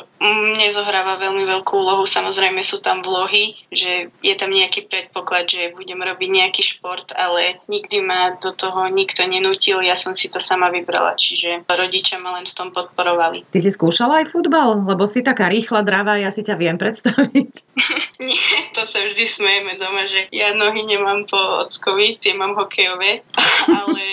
nezohráva 0.61 1.17
veľmi 1.17 1.43
veľkú 1.47 1.73
úlohu. 1.73 2.03
Samozrejme 2.05 2.61
sú 2.61 2.79
tam 2.79 3.01
vlohy, 3.01 3.57
že 3.73 4.13
je 4.21 4.33
tam 4.37 4.53
nejaký 4.53 4.85
predpoklad, 4.87 5.49
že 5.49 5.73
budem 5.73 5.99
robiť 5.99 6.29
nejaký 6.29 6.61
šport, 6.61 7.09
ale 7.15 7.61
nikdy 7.67 8.03
ma 8.05 8.37
do 8.37 8.53
toho 8.53 8.87
nikto 8.93 9.25
nenútil, 9.25 9.81
ja 9.81 9.97
som 9.97 10.13
si 10.13 10.29
to 10.29 10.37
sama 10.37 10.69
vybrala, 10.69 11.17
čiže 11.17 11.65
rodičia 11.67 12.21
ma 12.21 12.37
len 12.37 12.45
v 12.45 12.53
tom 12.53 12.69
podporovali. 12.75 13.47
Ty 13.49 13.59
si 13.59 13.71
skúšala 13.73 14.23
aj 14.23 14.31
futbal? 14.31 14.85
Lebo 14.85 15.09
si 15.09 15.25
taká 15.25 15.49
rýchla, 15.49 15.81
dravá, 15.81 16.19
ja 16.19 16.29
si 16.29 16.45
ťa 16.45 16.55
viem 16.59 16.77
predstaviť. 16.77 17.51
Nie, 18.27 18.57
to 18.75 18.85
sa 18.85 19.01
vždy 19.01 19.25
smejeme 19.25 19.75
doma, 19.81 20.05
že 20.05 20.29
ja 20.29 20.53
nohy 20.53 20.85
nemám 20.85 21.25
po 21.25 21.65
ockovi, 21.65 22.21
tie 22.21 22.37
mám 22.37 22.53
hokejové, 22.53 23.25
ale 23.65 24.03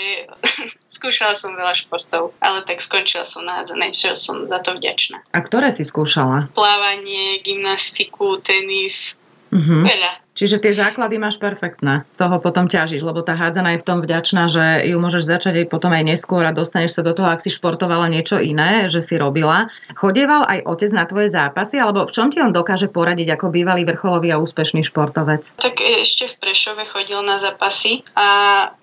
skúšala 0.98 1.38
som 1.38 1.54
veľa 1.54 1.78
športov, 1.78 2.34
ale 2.42 2.66
tak 2.66 2.82
skončila 2.82 3.22
som 3.22 3.46
na 3.46 3.62
hádzanej, 3.62 3.94
čo 3.94 4.18
som 4.18 4.42
za 4.50 4.58
to 4.58 4.74
vďačná. 4.74 5.22
A 5.30 5.38
ktoré 5.38 5.70
si 5.70 5.86
skúšala? 5.86 6.50
Plávanie, 6.52 7.38
gymnastiku, 7.46 8.42
tenis, 8.42 9.14
Uh-huh. 9.48 9.80
Veľa. 9.80 10.20
Čiže 10.38 10.62
tie 10.62 10.70
základy 10.70 11.18
máš 11.18 11.42
perfektné. 11.42 12.06
Z 12.14 12.18
toho 12.22 12.38
potom 12.38 12.70
ťažíš, 12.70 13.02
lebo 13.02 13.26
tá 13.26 13.34
hádzana 13.34 13.74
je 13.74 13.82
v 13.82 13.86
tom 13.90 13.98
vďačná, 13.98 14.46
že 14.46 14.86
ju 14.86 14.94
môžeš 15.02 15.26
začať 15.26 15.54
aj 15.64 15.66
potom 15.66 15.90
aj 15.90 16.04
neskôr 16.14 16.46
a 16.46 16.54
dostaneš 16.54 16.94
sa 16.94 17.02
do 17.02 17.10
toho, 17.10 17.26
ak 17.26 17.42
si 17.42 17.50
športovala 17.50 18.06
niečo 18.06 18.38
iné, 18.38 18.86
že 18.86 19.02
si 19.02 19.18
robila. 19.18 19.66
Chodieval 19.98 20.46
aj 20.46 20.62
otec 20.62 20.90
na 20.94 21.10
tvoje 21.10 21.34
zápasy, 21.34 21.82
alebo 21.82 22.06
v 22.06 22.14
čom 22.14 22.30
ti 22.30 22.38
on 22.38 22.54
dokáže 22.54 22.86
poradiť 22.86 23.34
ako 23.34 23.50
bývalý 23.50 23.82
vrcholový 23.82 24.30
a 24.30 24.38
úspešný 24.38 24.86
športovec? 24.86 25.42
Tak 25.58 25.82
ešte 25.82 26.30
v 26.30 26.34
Prešove 26.38 26.86
chodil 26.86 27.18
na 27.26 27.42
zápasy 27.42 28.06
a 28.14 28.28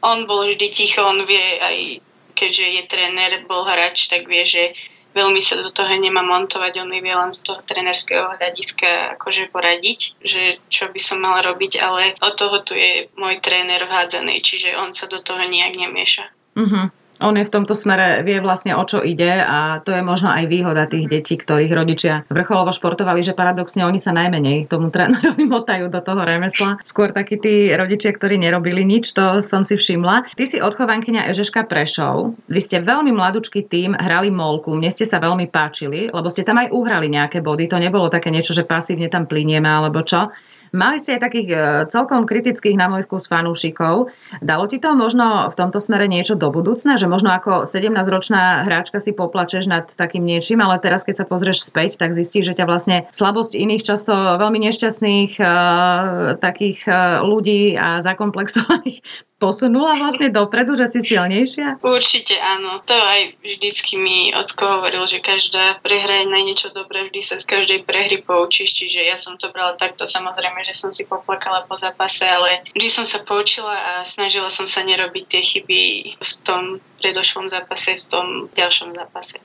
on 0.04 0.28
bol 0.28 0.44
vždy 0.44 0.68
ticho, 0.68 1.08
on 1.08 1.24
vie 1.24 1.46
aj 1.64 2.04
keďže 2.36 2.66
je 2.68 2.84
tréner, 2.86 3.32
bol 3.48 3.64
hráč, 3.64 4.12
tak 4.12 4.28
vie, 4.28 4.44
že 4.44 4.76
veľmi 5.16 5.40
sa 5.40 5.56
do 5.56 5.72
toho 5.72 5.88
nemá 5.96 6.20
montovať, 6.22 6.84
on 6.84 6.92
mi 6.92 7.00
vie 7.00 7.16
len 7.16 7.32
z 7.32 7.42
toho 7.48 7.64
trenerského 7.64 8.36
hľadiska 8.36 9.16
akože 9.16 9.48
poradiť, 9.50 10.20
že 10.20 10.60
čo 10.68 10.92
by 10.92 11.00
som 11.00 11.24
mala 11.24 11.40
robiť, 11.48 11.80
ale 11.80 12.20
od 12.20 12.36
toho 12.36 12.60
tu 12.68 12.76
je 12.76 13.08
môj 13.16 13.40
tréner 13.40 13.80
vhádzaný, 13.88 14.44
čiže 14.44 14.76
on 14.76 14.92
sa 14.92 15.08
do 15.08 15.18
toho 15.18 15.40
nejak 15.40 15.74
nemieša. 15.80 16.26
Uh-huh 16.60 16.92
on 17.24 17.36
je 17.40 17.48
v 17.48 17.54
tomto 17.54 17.72
smere, 17.72 18.24
vie 18.28 18.44
vlastne 18.44 18.76
o 18.76 18.84
čo 18.84 19.00
ide 19.00 19.40
a 19.40 19.80
to 19.80 19.96
je 19.96 20.04
možno 20.04 20.32
aj 20.32 20.52
výhoda 20.52 20.84
tých 20.90 21.08
detí, 21.08 21.40
ktorých 21.40 21.72
rodičia 21.72 22.14
vrcholovo 22.28 22.76
športovali, 22.76 23.24
že 23.24 23.38
paradoxne 23.38 23.88
oni 23.88 24.00
sa 24.00 24.12
najmenej 24.12 24.68
tomu 24.68 24.92
trénerovi 24.92 25.48
motajú 25.56 25.88
do 25.88 26.00
toho 26.04 26.22
remesla. 26.28 26.82
Skôr 26.84 27.16
takí 27.16 27.40
tí 27.40 27.72
rodičia, 27.72 28.12
ktorí 28.12 28.36
nerobili 28.36 28.84
nič, 28.84 29.16
to 29.16 29.40
som 29.40 29.64
si 29.64 29.80
všimla. 29.80 30.36
Ty 30.36 30.44
si 30.44 30.58
odchovankyňa 30.60 31.32
Ežeška 31.32 31.68
Prešov. 31.68 32.36
Vy 32.52 32.60
ste 32.60 32.84
veľmi 32.84 33.16
mladúčky 33.16 33.64
tým, 33.64 33.96
hrali 33.96 34.30
molku. 34.30 34.76
Mne 34.76 34.92
ste 34.92 35.08
sa 35.08 35.24
veľmi 35.24 35.48
páčili, 35.48 36.12
lebo 36.12 36.28
ste 36.28 36.44
tam 36.44 36.60
aj 36.60 36.72
uhrali 36.76 37.08
nejaké 37.08 37.40
body. 37.40 37.72
To 37.72 37.80
nebolo 37.80 38.12
také 38.12 38.28
niečo, 38.30 38.52
že 38.52 38.68
pasívne 38.68 39.08
tam 39.08 39.26
plinieme 39.26 39.68
alebo 39.68 40.04
čo. 40.04 40.32
Mali 40.76 41.00
ste 41.00 41.16
aj 41.16 41.24
takých 41.24 41.50
e, 41.50 41.58
celkom 41.88 42.28
kritických 42.28 42.76
na 42.76 42.92
môj 42.92 43.08
vkus 43.08 43.32
fanúšikov. 43.32 44.12
Dalo 44.44 44.68
ti 44.68 44.76
to 44.76 44.92
možno 44.92 45.48
v 45.48 45.56
tomto 45.56 45.80
smere 45.80 46.12
niečo 46.12 46.36
do 46.36 46.52
budúcna, 46.52 47.00
že 47.00 47.08
možno 47.08 47.32
ako 47.32 47.64
17-ročná 47.64 48.68
hráčka 48.68 49.00
si 49.00 49.16
poplačeš 49.16 49.72
nad 49.72 49.88
takým 49.88 50.28
niečím, 50.28 50.60
ale 50.60 50.84
teraz 50.84 51.08
keď 51.08 51.24
sa 51.24 51.26
pozrieš 51.26 51.64
späť, 51.64 51.96
tak 51.96 52.12
zistíš, 52.12 52.52
že 52.52 52.60
ťa 52.60 52.68
vlastne 52.68 53.08
slabosť 53.16 53.56
iných 53.56 53.88
často 53.88 54.12
veľmi 54.12 54.60
nešťastných 54.68 55.40
uh, 55.40 56.36
takých 56.44 56.80
uh, 56.92 57.24
ľudí 57.24 57.80
a 57.80 58.04
zakomplexovaných 58.04 59.00
posunula 59.36 60.00
vlastne 60.00 60.32
dopredu, 60.32 60.80
že 60.80 60.88
si 60.88 61.00
silnejšia? 61.04 61.84
Určite 61.84 62.40
áno. 62.40 62.80
To 62.88 62.96
aj 62.96 63.36
vždycky 63.44 64.00
mi 64.00 64.32
Ocko 64.32 64.80
hovoril, 64.80 65.04
že 65.12 65.20
každá 65.20 65.84
prehra 65.84 66.24
je 66.24 66.32
na 66.32 66.40
niečo 66.40 66.72
dobré, 66.72 67.08
vždy 67.08 67.22
sa 67.22 67.36
z 67.36 67.46
každej 67.46 67.80
prehry 67.84 68.24
poučíš, 68.24 68.72
čiže 68.72 69.04
ja 69.04 69.20
som 69.20 69.36
to 69.36 69.52
brala 69.52 69.76
takto. 69.76 70.08
Samozrejme, 70.08 70.64
že 70.64 70.74
som 70.74 70.90
si 70.90 71.04
poplakala 71.04 71.68
po 71.68 71.76
zápase, 71.76 72.24
ale 72.24 72.64
vždy 72.72 72.88
som 72.88 73.04
sa 73.04 73.20
poučila 73.28 73.76
a 73.76 73.94
snažila 74.08 74.48
som 74.48 74.66
sa 74.66 74.82
nerobiť 74.88 75.24
tie 75.28 75.42
chyby 75.44 75.82
v 76.16 76.32
tom 76.48 76.80
predošlom 77.04 77.52
zápase, 77.52 78.00
v 78.00 78.06
tom 78.08 78.26
ďalšom 78.56 78.96
zápase. 78.96 79.44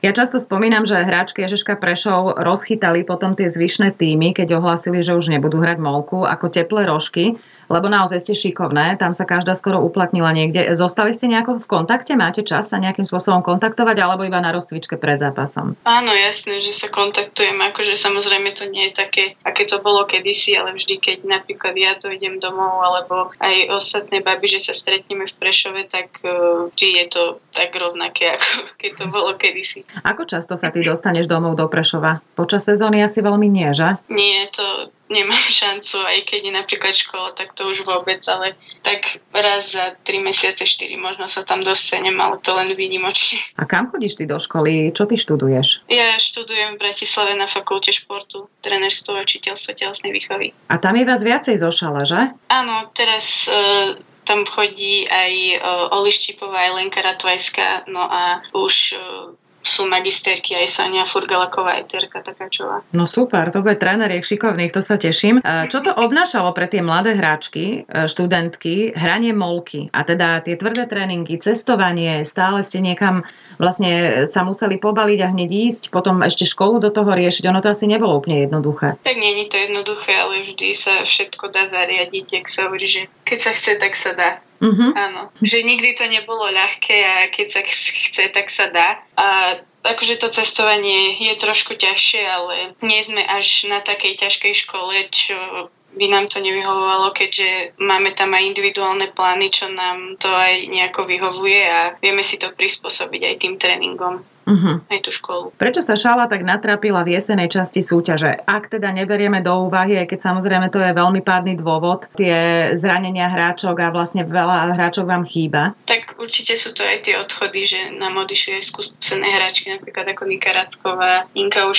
Ja 0.00 0.16
často 0.16 0.40
spomínam, 0.40 0.88
že 0.88 0.96
hráčky 0.96 1.44
Ježiška 1.44 1.76
Prešov 1.76 2.40
rozchytali 2.40 3.04
potom 3.04 3.36
tie 3.36 3.52
zvyšné 3.52 3.92
týmy, 4.00 4.32
keď 4.32 4.56
ohlasili, 4.56 5.04
že 5.04 5.12
už 5.12 5.28
nebudú 5.28 5.60
hrať 5.60 5.76
molku, 5.76 6.24
ako 6.24 6.48
teplé 6.48 6.88
rožky 6.88 7.36
lebo 7.70 7.86
naozaj 7.86 8.18
ste 8.18 8.34
šikovné, 8.34 8.98
tam 8.98 9.14
sa 9.14 9.22
každá 9.22 9.54
skoro 9.54 9.78
uplatnila 9.78 10.34
niekde. 10.34 10.74
Zostali 10.74 11.14
ste 11.14 11.30
nejako 11.30 11.62
v 11.62 11.66
kontakte? 11.70 12.18
Máte 12.18 12.42
čas 12.42 12.74
sa 12.74 12.82
nejakým 12.82 13.06
spôsobom 13.06 13.46
kontaktovať 13.46 13.96
alebo 14.02 14.26
iba 14.26 14.42
na 14.42 14.50
rozcvičke 14.50 14.98
pred 14.98 15.22
zápasom? 15.22 15.78
Áno, 15.86 16.10
jasné, 16.10 16.58
že 16.60 16.74
sa 16.74 16.90
kontaktujem, 16.90 17.54
akože 17.54 17.94
samozrejme 17.94 18.50
to 18.52 18.66
nie 18.66 18.90
je 18.90 18.92
také, 18.98 19.24
aké 19.46 19.62
to 19.70 19.78
bolo 19.78 20.02
kedysi, 20.04 20.58
ale 20.58 20.74
vždy, 20.74 20.98
keď 20.98 21.18
napríklad 21.24 21.78
ja 21.78 21.94
dojdem 21.94 22.42
domov 22.42 22.82
alebo 22.82 23.30
aj 23.38 23.70
ostatné 23.70 24.20
baby, 24.20 24.50
že 24.50 24.66
sa 24.66 24.74
stretneme 24.74 25.30
v 25.30 25.34
Prešove, 25.38 25.86
tak 25.86 26.18
uh, 26.26 26.66
vždy 26.74 26.88
je 26.98 27.06
to 27.06 27.22
tak 27.54 27.70
rovnaké, 27.70 28.32
ako 28.34 28.74
keď 28.74 28.90
to 28.98 29.04
bolo 29.06 29.30
kedysi. 29.38 29.86
Ako 30.02 30.26
často 30.26 30.58
sa 30.58 30.74
ty 30.74 30.82
dostaneš 30.82 31.30
domov 31.30 31.54
do 31.54 31.70
Prešova? 31.70 32.18
Počas 32.34 32.66
sezóny 32.66 32.98
asi 32.98 33.22
veľmi 33.22 33.46
nie, 33.46 33.70
že? 33.70 33.94
Nie, 34.10 34.50
to 34.50 34.90
nemám 35.10 35.44
šancu, 35.60 36.00
aj 36.06 36.18
keď 36.24 36.40
je 36.48 36.52
napríklad 36.54 36.94
škola, 36.94 37.34
tak 37.34 37.52
to 37.52 37.68
už 37.68 37.82
vôbec, 37.82 38.22
ale 38.30 38.54
tak 38.86 39.20
raz 39.34 39.74
za 39.74 39.92
3 40.06 40.22
mesiace, 40.22 40.62
4 40.62 40.86
možno 40.96 41.26
sa 41.26 41.42
tam 41.42 41.66
dostanem, 41.66 42.14
ale 42.16 42.38
to 42.40 42.54
len 42.54 42.70
výnimočne. 42.72 43.42
A 43.60 43.66
kam 43.66 43.90
chodíš 43.90 44.16
ty 44.16 44.24
do 44.24 44.38
školy? 44.38 44.94
Čo 44.94 45.04
ty 45.10 45.18
študuješ? 45.18 45.90
Ja 45.90 46.16
študujem 46.16 46.78
v 46.78 46.80
Bratislave 46.80 47.34
na 47.34 47.50
fakulte 47.50 47.90
športu, 47.90 48.48
trenerstvo 48.62 49.18
a 49.18 49.26
čiteľstvo 49.26 49.74
telesnej 49.74 50.14
výchovy. 50.14 50.54
A 50.70 50.78
tam 50.78 50.96
je 50.96 51.04
vás 51.04 51.20
viacej 51.26 51.58
zošala, 51.58 52.06
že? 52.06 52.30
Áno, 52.48 52.88
teraz 52.94 53.50
uh, 53.50 53.98
tam 54.24 54.46
chodí 54.46 55.10
aj 55.10 55.32
uh, 55.58 55.96
Oli 55.98 56.14
Štipová, 56.14 56.70
aj 56.70 56.72
Lenka 56.78 57.02
Ratvajská, 57.02 57.90
no 57.90 58.06
a 58.06 58.46
už 58.54 58.94
uh, 58.94 59.34
sú 59.60 59.84
magisterky 59.84 60.56
aj 60.56 60.66
Sania 60.72 61.04
Furgalaková, 61.04 61.76
aj 61.80 61.84
Terka 61.92 62.24
Takáčová. 62.24 62.80
No 62.96 63.04
super, 63.04 63.52
to 63.52 63.60
bude 63.60 63.76
tréneriek 63.76 64.24
šikovných, 64.24 64.72
to 64.72 64.80
sa 64.80 64.96
teším. 64.96 65.44
E, 65.44 65.68
čo 65.68 65.84
to 65.84 65.92
obnášalo 65.92 66.52
pre 66.56 66.64
tie 66.64 66.80
mladé 66.80 67.12
hráčky, 67.12 67.84
e, 67.84 68.08
študentky, 68.08 68.96
hranie 68.96 69.36
molky 69.36 69.92
a 69.92 70.00
teda 70.04 70.40
tie 70.40 70.56
tvrdé 70.56 70.88
tréningy, 70.88 71.36
cestovanie, 71.40 72.24
stále 72.24 72.64
ste 72.64 72.80
niekam 72.80 73.20
vlastne 73.60 74.24
sa 74.24 74.40
museli 74.40 74.80
pobaliť 74.80 75.18
a 75.20 75.32
hneď 75.36 75.50
ísť, 75.52 75.82
potom 75.92 76.24
ešte 76.24 76.48
školu 76.48 76.80
do 76.80 76.88
toho 76.88 77.12
riešiť, 77.12 77.44
ono 77.44 77.60
to 77.60 77.68
asi 77.68 77.84
nebolo 77.84 78.16
úplne 78.16 78.48
jednoduché. 78.48 78.96
Tak 79.04 79.16
nie 79.20 79.44
je 79.44 79.46
to 79.52 79.56
jednoduché, 79.60 80.12
ale 80.16 80.48
vždy 80.48 80.72
sa 80.72 81.04
všetko 81.04 81.52
dá 81.52 81.68
zariadiť, 81.68 82.40
ak 82.40 82.46
sa 82.48 82.66
hovorí, 82.66 82.88
že 82.88 83.02
keď 83.28 83.38
sa 83.38 83.52
chce, 83.52 83.76
tak 83.76 83.92
sa 83.92 84.16
dá. 84.16 84.40
Uh-huh. 84.60 84.92
Áno, 84.92 85.32
že 85.40 85.64
nikdy 85.64 85.96
to 85.96 86.04
nebolo 86.12 86.44
ľahké 86.44 86.96
a 87.00 87.16
keď 87.32 87.46
sa 87.48 87.60
chce, 87.64 88.28
tak 88.28 88.52
sa 88.52 88.68
dá. 88.68 89.00
A 89.16 89.56
akože 89.80 90.20
to 90.20 90.28
cestovanie 90.28 91.16
je 91.16 91.32
trošku 91.40 91.80
ťažšie, 91.80 92.22
ale 92.28 92.76
nie 92.84 93.00
sme 93.00 93.24
až 93.24 93.72
na 93.72 93.80
takej 93.80 94.20
ťažkej 94.20 94.52
škole, 94.52 94.94
čo 95.08 95.72
by 95.96 96.06
nám 96.06 96.30
to 96.30 96.38
nevyhovovalo, 96.38 97.10
keďže 97.10 97.74
máme 97.82 98.14
tam 98.14 98.30
aj 98.34 98.46
individuálne 98.46 99.10
plány, 99.10 99.50
čo 99.50 99.66
nám 99.72 100.14
to 100.16 100.30
aj 100.30 100.70
nejako 100.70 101.06
vyhovuje 101.06 101.60
a 101.66 101.80
vieme 101.98 102.22
si 102.22 102.38
to 102.38 102.54
prispôsobiť 102.54 103.22
aj 103.26 103.34
tým 103.42 103.54
tréningom. 103.58 104.22
Uh-huh. 104.50 104.82
Aj 104.90 104.98
tú 104.98 105.14
školu. 105.14 105.54
Prečo 105.54 105.78
sa 105.78 105.94
Šala 105.94 106.26
tak 106.26 106.42
natrapila 106.42 107.06
v 107.06 107.14
jesenej 107.14 107.54
časti 107.54 107.86
súťaže? 107.86 108.42
Ak 108.50 108.66
teda 108.66 108.90
neberieme 108.90 109.38
do 109.38 109.70
úvahy, 109.70 109.94
aj 109.94 110.10
keď 110.10 110.26
samozrejme 110.26 110.66
to 110.74 110.82
je 110.82 110.90
veľmi 110.90 111.22
pádny 111.22 111.54
dôvod, 111.54 112.10
tie 112.18 112.72
zranenia 112.74 113.30
hráčok 113.30 113.78
a 113.78 113.94
vlastne 113.94 114.26
veľa 114.26 114.74
hráčok 114.74 115.06
vám 115.06 115.22
chýba? 115.22 115.78
Tak 115.86 116.18
určite 116.18 116.58
sú 116.58 116.74
to 116.74 116.82
aj 116.82 116.98
tie 117.06 117.14
odchody, 117.20 117.62
že 117.62 117.94
nám 117.94 118.18
odišli 118.18 118.58
skúsené 118.58 119.28
hráčky, 119.38 119.70
napríklad 119.70 120.18
ako 120.18 120.26
Nika 120.26 120.50
Racková, 120.50 121.30
Inka 121.38 121.70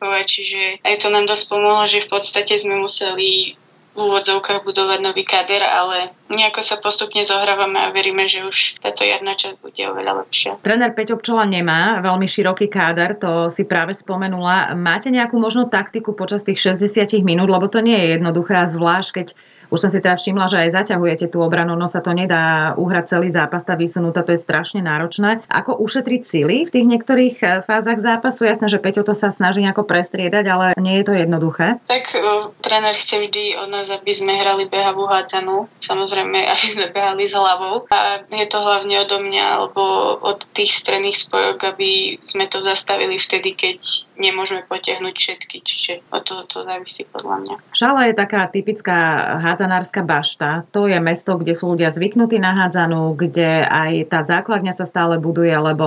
Ušaková, 0.00 0.24
čiže 0.24 0.80
aj 0.80 0.96
to 1.04 1.12
nám 1.12 1.28
dosť 1.28 1.44
pomohlo, 1.52 1.84
že 1.84 2.00
v 2.00 2.08
podstate 2.08 2.56
sme 2.56 2.80
museli 2.80 3.52
v 3.92 3.98
úvodzovkách 4.00 4.64
budovať 4.64 4.98
nový 5.04 5.28
kader, 5.28 5.60
ale 5.60 6.16
nejako 6.32 6.64
sa 6.64 6.80
postupne 6.80 7.20
zohrávame 7.20 7.76
a 7.76 7.92
veríme, 7.92 8.24
že 8.24 8.46
už 8.46 8.80
táto 8.80 9.04
jarná 9.04 9.36
časť 9.36 9.60
bude 9.60 9.76
oveľa 9.76 10.24
lepšia. 10.24 10.56
Tréner 10.64 10.96
Peťo 10.96 11.20
Pčola 11.20 11.44
nemá 11.44 12.00
veľmi 12.00 12.24
široký 12.24 12.72
káder, 12.72 13.20
to 13.20 13.52
si 13.52 13.68
práve 13.68 13.92
spomenula. 13.92 14.72
Máte 14.72 15.12
nejakú 15.12 15.36
možnú 15.36 15.68
taktiku 15.68 16.16
počas 16.16 16.48
tých 16.48 16.64
60 16.64 17.20
minút, 17.20 17.52
lebo 17.52 17.68
to 17.68 17.84
nie 17.84 17.98
je 17.98 18.16
jednoduché 18.16 18.64
zvlášť, 18.72 19.10
keď 19.10 19.28
už 19.70 19.78
som 19.78 19.90
si 19.90 20.02
teda 20.02 20.18
všimla, 20.18 20.50
že 20.50 20.58
aj 20.66 20.70
zaťahujete 20.82 21.26
tú 21.30 21.40
obranu, 21.40 21.78
no 21.78 21.86
sa 21.86 22.02
to 22.02 22.10
nedá 22.10 22.74
uhrať 22.74 23.16
celý 23.16 23.30
zápas, 23.30 23.62
tá 23.62 23.78
vysunúta, 23.78 24.26
to 24.26 24.34
je 24.34 24.42
strašne 24.42 24.82
náročné. 24.82 25.46
Ako 25.46 25.78
ušetriť 25.78 26.22
sily 26.26 26.56
v 26.66 26.72
tých 26.74 26.86
niektorých 26.86 27.36
eh, 27.40 27.48
fázach 27.62 28.02
zápasu? 28.02 28.50
Jasné, 28.50 28.66
že 28.66 28.82
Peťo 28.82 29.06
to 29.06 29.14
sa 29.14 29.30
snaží 29.30 29.62
nejako 29.62 29.86
prestriedať, 29.86 30.44
ale 30.50 30.66
nie 30.76 31.00
je 31.00 31.04
to 31.06 31.14
jednoduché. 31.14 31.78
Tak 31.86 32.04
uh, 32.18 32.50
tréner 32.58 32.92
chce 32.92 33.22
vždy 33.22 33.62
od 33.62 33.68
nás, 33.70 33.86
aby 33.88 34.10
sme 34.10 34.34
hrali 34.34 34.66
behavú 34.66 35.06
hádzanú. 35.06 35.70
Samozrejme, 35.78 36.38
aby 36.52 36.66
sme 36.66 36.86
behali 36.90 37.30
s 37.30 37.34
hlavou. 37.38 37.86
A 37.94 38.26
je 38.26 38.46
to 38.50 38.58
hlavne 38.58 38.94
odo 38.98 39.22
mňa 39.22 39.44
alebo 39.62 39.82
od 40.18 40.42
tých 40.50 40.74
stredných 40.74 41.16
spojok, 41.16 41.58
aby 41.70 42.18
sme 42.26 42.50
to 42.50 42.58
zastavili 42.58 43.16
vtedy, 43.16 43.54
keď 43.54 44.09
nemôžeme 44.20 44.68
potiahnuť 44.68 45.14
všetky, 45.16 45.56
čiže 45.64 45.92
o 46.12 46.20
to, 46.20 46.44
to 46.44 46.60
závisí 46.60 47.08
podľa 47.08 47.36
mňa. 47.40 47.54
Šala 47.72 48.12
je 48.12 48.14
taká 48.14 48.44
typická 48.52 48.96
hádzanárska 49.40 50.04
bašta. 50.04 50.68
To 50.76 50.84
je 50.84 51.00
mesto, 51.00 51.40
kde 51.40 51.56
sú 51.56 51.72
ľudia 51.72 51.88
zvyknutí 51.88 52.36
na 52.36 52.52
hádzanú, 52.52 53.16
kde 53.16 53.64
aj 53.64 54.12
tá 54.12 54.20
základňa 54.20 54.76
sa 54.76 54.84
stále 54.84 55.16
buduje, 55.16 55.50
lebo 55.56 55.86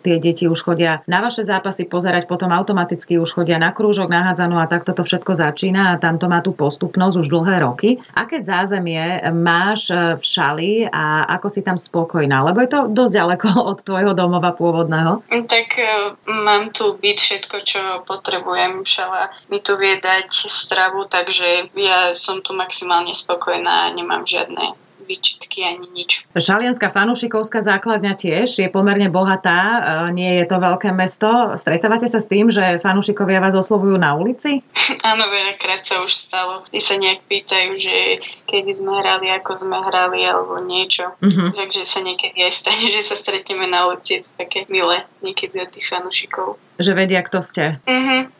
tie 0.00 0.16
deti 0.16 0.48
už 0.48 0.64
chodia 0.64 1.04
na 1.04 1.20
vaše 1.20 1.44
zápasy 1.44 1.84
pozerať, 1.84 2.24
potom 2.24 2.48
automaticky 2.50 3.20
už 3.20 3.36
chodia 3.36 3.60
na 3.60 3.76
krúžok, 3.76 4.08
na 4.08 4.32
hádzanú 4.32 4.56
a 4.56 4.70
takto 4.70 4.96
to 4.96 5.04
všetko 5.04 5.36
začína 5.36 5.92
a 5.92 6.00
tam 6.00 6.16
to 6.16 6.26
má 6.32 6.40
tú 6.40 6.56
postupnosť 6.56 7.16
už 7.20 7.28
dlhé 7.28 7.56
roky. 7.60 8.00
Aké 8.16 8.40
zázemie 8.40 9.20
máš 9.36 9.92
v 9.92 10.24
šali 10.24 10.70
a 10.88 11.28
ako 11.36 11.46
si 11.52 11.60
tam 11.60 11.76
spokojná? 11.76 12.40
Lebo 12.46 12.64
je 12.64 12.70
to 12.72 12.80
dosť 12.88 13.12
ďaleko 13.12 13.48
od 13.70 13.78
tvojho 13.84 14.12
domova 14.16 14.56
pôvodného. 14.56 15.26
Tak 15.28 15.68
e, 15.76 15.84
mám 16.46 16.72
tu 16.72 16.96
byť 16.96 17.16
všetko, 17.18 17.56
čo 17.66 18.06
potrebujem. 18.06 18.86
Šala 18.86 19.34
mi 19.50 19.58
tu 19.58 19.74
vie 19.74 19.98
dať 19.98 20.30
stravu, 20.46 21.10
takže 21.10 21.74
ja 21.74 22.14
som 22.14 22.38
tu 22.38 22.54
maximálne 22.54 23.12
spokojná 23.12 23.90
a 23.90 23.92
nemám 23.92 24.22
žiadne 24.22 24.78
výčitky 25.06 25.62
ani 25.62 25.86
nič. 25.94 26.26
Žalianská 26.34 26.90
fanúšikovská 26.90 27.62
základňa 27.62 28.12
tiež 28.18 28.50
je 28.50 28.68
pomerne 28.68 29.06
bohatá, 29.06 29.60
e, 29.62 29.80
nie 30.12 30.42
je 30.42 30.44
to 30.50 30.58
veľké 30.58 30.90
mesto. 30.90 31.54
Stretávate 31.54 32.10
sa 32.10 32.18
s 32.18 32.26
tým, 32.26 32.50
že 32.50 32.82
fanúšikovia 32.82 33.38
vás 33.38 33.54
oslovujú 33.54 33.94
na 33.96 34.18
ulici? 34.18 34.66
Áno, 35.10 35.30
veľakrát 35.30 35.86
sa 35.86 36.02
už 36.02 36.10
stalo. 36.10 36.66
Tí 36.68 36.82
sa 36.82 36.98
nejak 36.98 37.22
pýtajú, 37.30 37.78
že 37.78 37.96
kedy 38.50 38.74
sme 38.74 38.98
hrali, 38.98 39.30
ako 39.30 39.54
sme 39.54 39.78
hrali 39.78 40.26
alebo 40.26 40.58
niečo. 40.58 41.14
Uh-huh. 41.22 41.48
Takže 41.54 41.86
sa 41.86 42.02
niekedy 42.02 42.42
aj 42.42 42.52
stane, 42.52 42.86
že 42.98 43.06
sa 43.06 43.14
stretneme 43.14 43.70
na 43.70 43.86
ulici. 43.86 44.18
Je 44.18 44.26
to 44.26 44.30
také 44.34 44.66
milé 44.66 45.06
niekedy 45.22 45.62
od 45.62 45.70
tých 45.70 45.86
fanúšikov 45.86 46.58
že 46.76 46.92
vedia, 46.92 47.24
kto 47.24 47.40
ste. 47.40 47.80
Mm-hmm. 47.84 48.20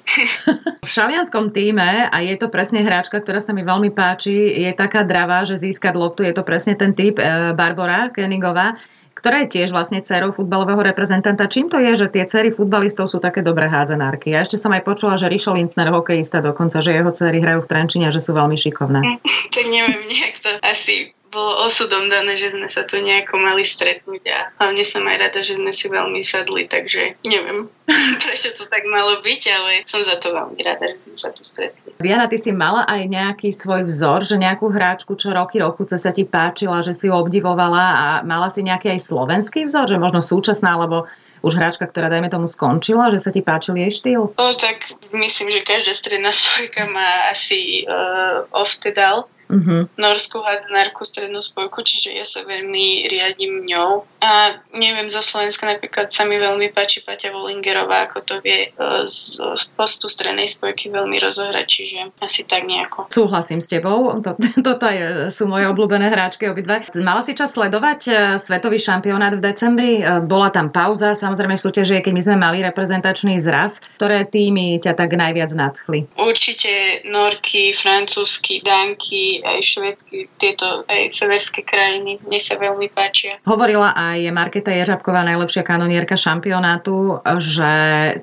v 0.87 0.91
šalianskom 0.91 1.51
týme, 1.51 2.09
a 2.09 2.17
je 2.23 2.35
to 2.39 2.53
presne 2.53 2.81
hráčka, 2.85 3.21
ktorá 3.21 3.43
sa 3.43 3.53
mi 3.53 3.67
veľmi 3.67 3.91
páči, 3.93 4.63
je 4.63 4.71
taká 4.73 5.03
dravá, 5.03 5.43
že 5.43 5.59
získať 5.59 5.95
loptu, 5.97 6.23
je 6.23 6.35
to 6.35 6.47
presne 6.47 6.79
ten 6.79 6.95
typ 6.95 7.19
e, 7.19 7.53
Barbara 7.57 8.13
Kenigová, 8.15 8.79
ktorá 9.17 9.43
je 9.43 9.59
tiež 9.59 9.73
vlastne 9.73 10.05
dcerou 10.05 10.29
futbalového 10.29 10.85
reprezentanta. 10.85 11.49
Čím 11.49 11.73
to 11.73 11.81
je, 11.81 11.97
že 11.97 12.13
tie 12.13 12.29
cery 12.29 12.53
futbalistov 12.53 13.09
sú 13.09 13.17
také 13.17 13.41
dobré 13.41 13.65
hádzanárky? 13.67 14.37
Ja 14.37 14.45
ešte 14.45 14.61
som 14.61 14.71
aj 14.77 14.85
počula, 14.85 15.17
že 15.17 15.33
Rišo 15.33 15.57
Lindner, 15.57 15.89
hokejista 15.89 16.45
dokonca, 16.45 16.85
že 16.85 16.93
jeho 16.93 17.11
cery 17.17 17.41
hrajú 17.41 17.65
v 17.65 17.71
Trenčine, 17.73 18.13
že 18.13 18.21
sú 18.21 18.37
veľmi 18.37 18.55
šikovné. 18.61 19.01
tak 19.57 19.67
neviem, 19.73 20.01
nejak 20.13 20.37
to 20.37 20.51
asi 20.61 21.17
bolo 21.37 21.69
osudom 21.69 22.09
dané, 22.09 22.41
že 22.41 22.57
sme 22.57 22.65
sa 22.65 22.89
tu 22.89 22.97
nejako 22.97 23.37
mali 23.37 23.61
stretnúť 23.61 24.25
a 24.33 24.39
hlavne 24.57 24.81
som 24.89 25.05
aj 25.05 25.17
rada, 25.21 25.41
že 25.45 25.61
sme 25.61 25.69
si 25.69 25.93
veľmi 25.93 26.25
sadli, 26.25 26.65
takže 26.65 27.21
neviem, 27.29 27.69
prečo 28.25 28.57
to 28.57 28.65
tak 28.65 28.89
malo 28.89 29.21
byť, 29.21 29.43
ale 29.53 29.73
som 29.85 30.01
za 30.01 30.17
to 30.17 30.33
veľmi 30.33 30.57
rada, 30.65 30.97
že 30.97 31.13
sme 31.13 31.17
sa 31.21 31.29
tu 31.37 31.45
stretli. 31.45 31.93
Diana, 32.01 32.25
ty 32.25 32.41
si 32.41 32.57
mala 32.57 32.89
aj 32.89 33.05
nejaký 33.05 33.53
svoj 33.53 33.85
vzor, 33.85 34.25
že 34.25 34.41
nejakú 34.41 34.73
hráčku, 34.73 35.13
čo 35.21 35.37
roky 35.37 35.61
roku 35.61 35.85
sa 35.85 36.11
ti 36.11 36.25
páčila, 36.25 36.81
že 36.81 36.97
si 36.97 37.13
ju 37.13 37.15
obdivovala 37.15 37.85
a 37.93 38.07
mala 38.25 38.49
si 38.49 38.65
nejaký 38.65 38.97
aj 38.97 39.01
slovenský 39.05 39.69
vzor, 39.69 39.93
že 39.93 40.01
možno 40.01 40.25
súčasná, 40.25 40.73
alebo 40.73 41.05
už 41.45 41.55
hráčka, 41.55 41.87
ktorá 41.87 42.09
dajme 42.09 42.33
tomu 42.33 42.49
skončila, 42.49 43.13
že 43.13 43.21
sa 43.21 43.31
ti 43.31 43.45
páčil 43.45 43.77
jej 43.77 43.93
štýl? 43.93 44.35
O, 44.35 44.47
tak 44.57 44.97
myslím, 45.13 45.53
že 45.53 45.63
každá 45.63 45.93
stredná 45.93 46.33
spojka 46.37 46.89
má 46.91 47.31
asi 47.31 47.85
uh, 47.85 48.49
off-tedal 48.51 49.29
uh-huh. 49.51 49.87
norskú 49.99 50.43
hádzanárku 50.43 51.03
strednú 51.07 51.41
spojku, 51.43 51.83
čiže 51.83 52.15
ja 52.15 52.27
sa 52.27 52.43
veľmi 52.43 53.07
riadím 53.07 53.67
ňou. 53.67 54.07
A 54.23 54.63
neviem, 54.75 55.07
zo 55.11 55.23
Slovenska 55.23 55.67
napríklad 55.67 56.11
sa 56.11 56.27
mi 56.27 56.39
veľmi 56.39 56.71
páči 56.75 57.03
Paťa 57.03 57.31
Volingerová, 57.31 58.11
ako 58.11 58.19
to 58.27 58.35
vie 58.43 58.71
e, 58.71 58.79
z, 59.07 59.39
z 59.39 59.63
postu 59.79 60.11
strednej 60.11 60.51
spojky 60.51 60.91
veľmi 60.91 61.17
rozohrať, 61.23 61.67
čiže 61.67 61.99
asi 62.23 62.43
tak 62.45 62.67
nejako. 62.67 63.11
Súhlasím 63.11 63.63
s 63.63 63.71
tebou, 63.71 64.19
to, 64.23 64.35
toto 64.67 64.87
je, 64.91 65.31
sú 65.31 65.47
moje 65.47 65.71
obľúbené 65.71 66.11
hráčky 66.11 66.51
obidve. 66.51 66.87
Mala 66.99 67.23
si 67.23 67.39
čas 67.39 67.55
sledovať 67.55 68.01
e, 68.07 68.13
svetový 68.41 68.79
šampionát 68.83 69.35
v 69.37 69.45
decembri? 69.45 69.93
E, 70.01 70.23
bola 70.25 70.51
tam 70.51 70.75
pauza, 70.75 71.15
samozrejme 71.15 71.55
v 71.55 71.65
súťaži, 71.65 72.03
keď 72.03 72.13
my 72.13 72.23
sme 72.23 72.37
mali 72.37 72.59
reprezentačný 72.67 73.39
zraz. 73.39 73.79
Ktoré 73.97 74.27
týmy 74.27 74.83
ťa 74.83 74.93
tak 74.99 75.15
najviac 75.15 75.53
nadchli? 75.55 76.11
Určite 76.19 77.03
Norky, 77.09 77.73
Francúzsky, 77.73 78.61
Danky, 78.61 79.36
aj 79.43 79.59
švedky, 79.61 80.31
tieto 80.37 80.87
aj 80.87 81.13
severské 81.13 81.67
krajiny. 81.67 82.23
Mne 82.25 82.41
sa 82.41 82.57
veľmi 82.57 82.89
páčia. 82.93 83.43
Hovorila 83.45 83.93
aj 83.93 84.31
Marketa 84.33 84.73
Ježabková, 84.73 85.27
najlepšia 85.27 85.67
kanonierka 85.67 86.15
šampionátu, 86.15 87.21
že 87.43 87.73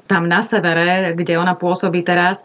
tam 0.08 0.30
na 0.30 0.42
severe, 0.42 1.14
kde 1.18 1.38
ona 1.38 1.54
pôsobí 1.58 2.02
teraz, 2.02 2.42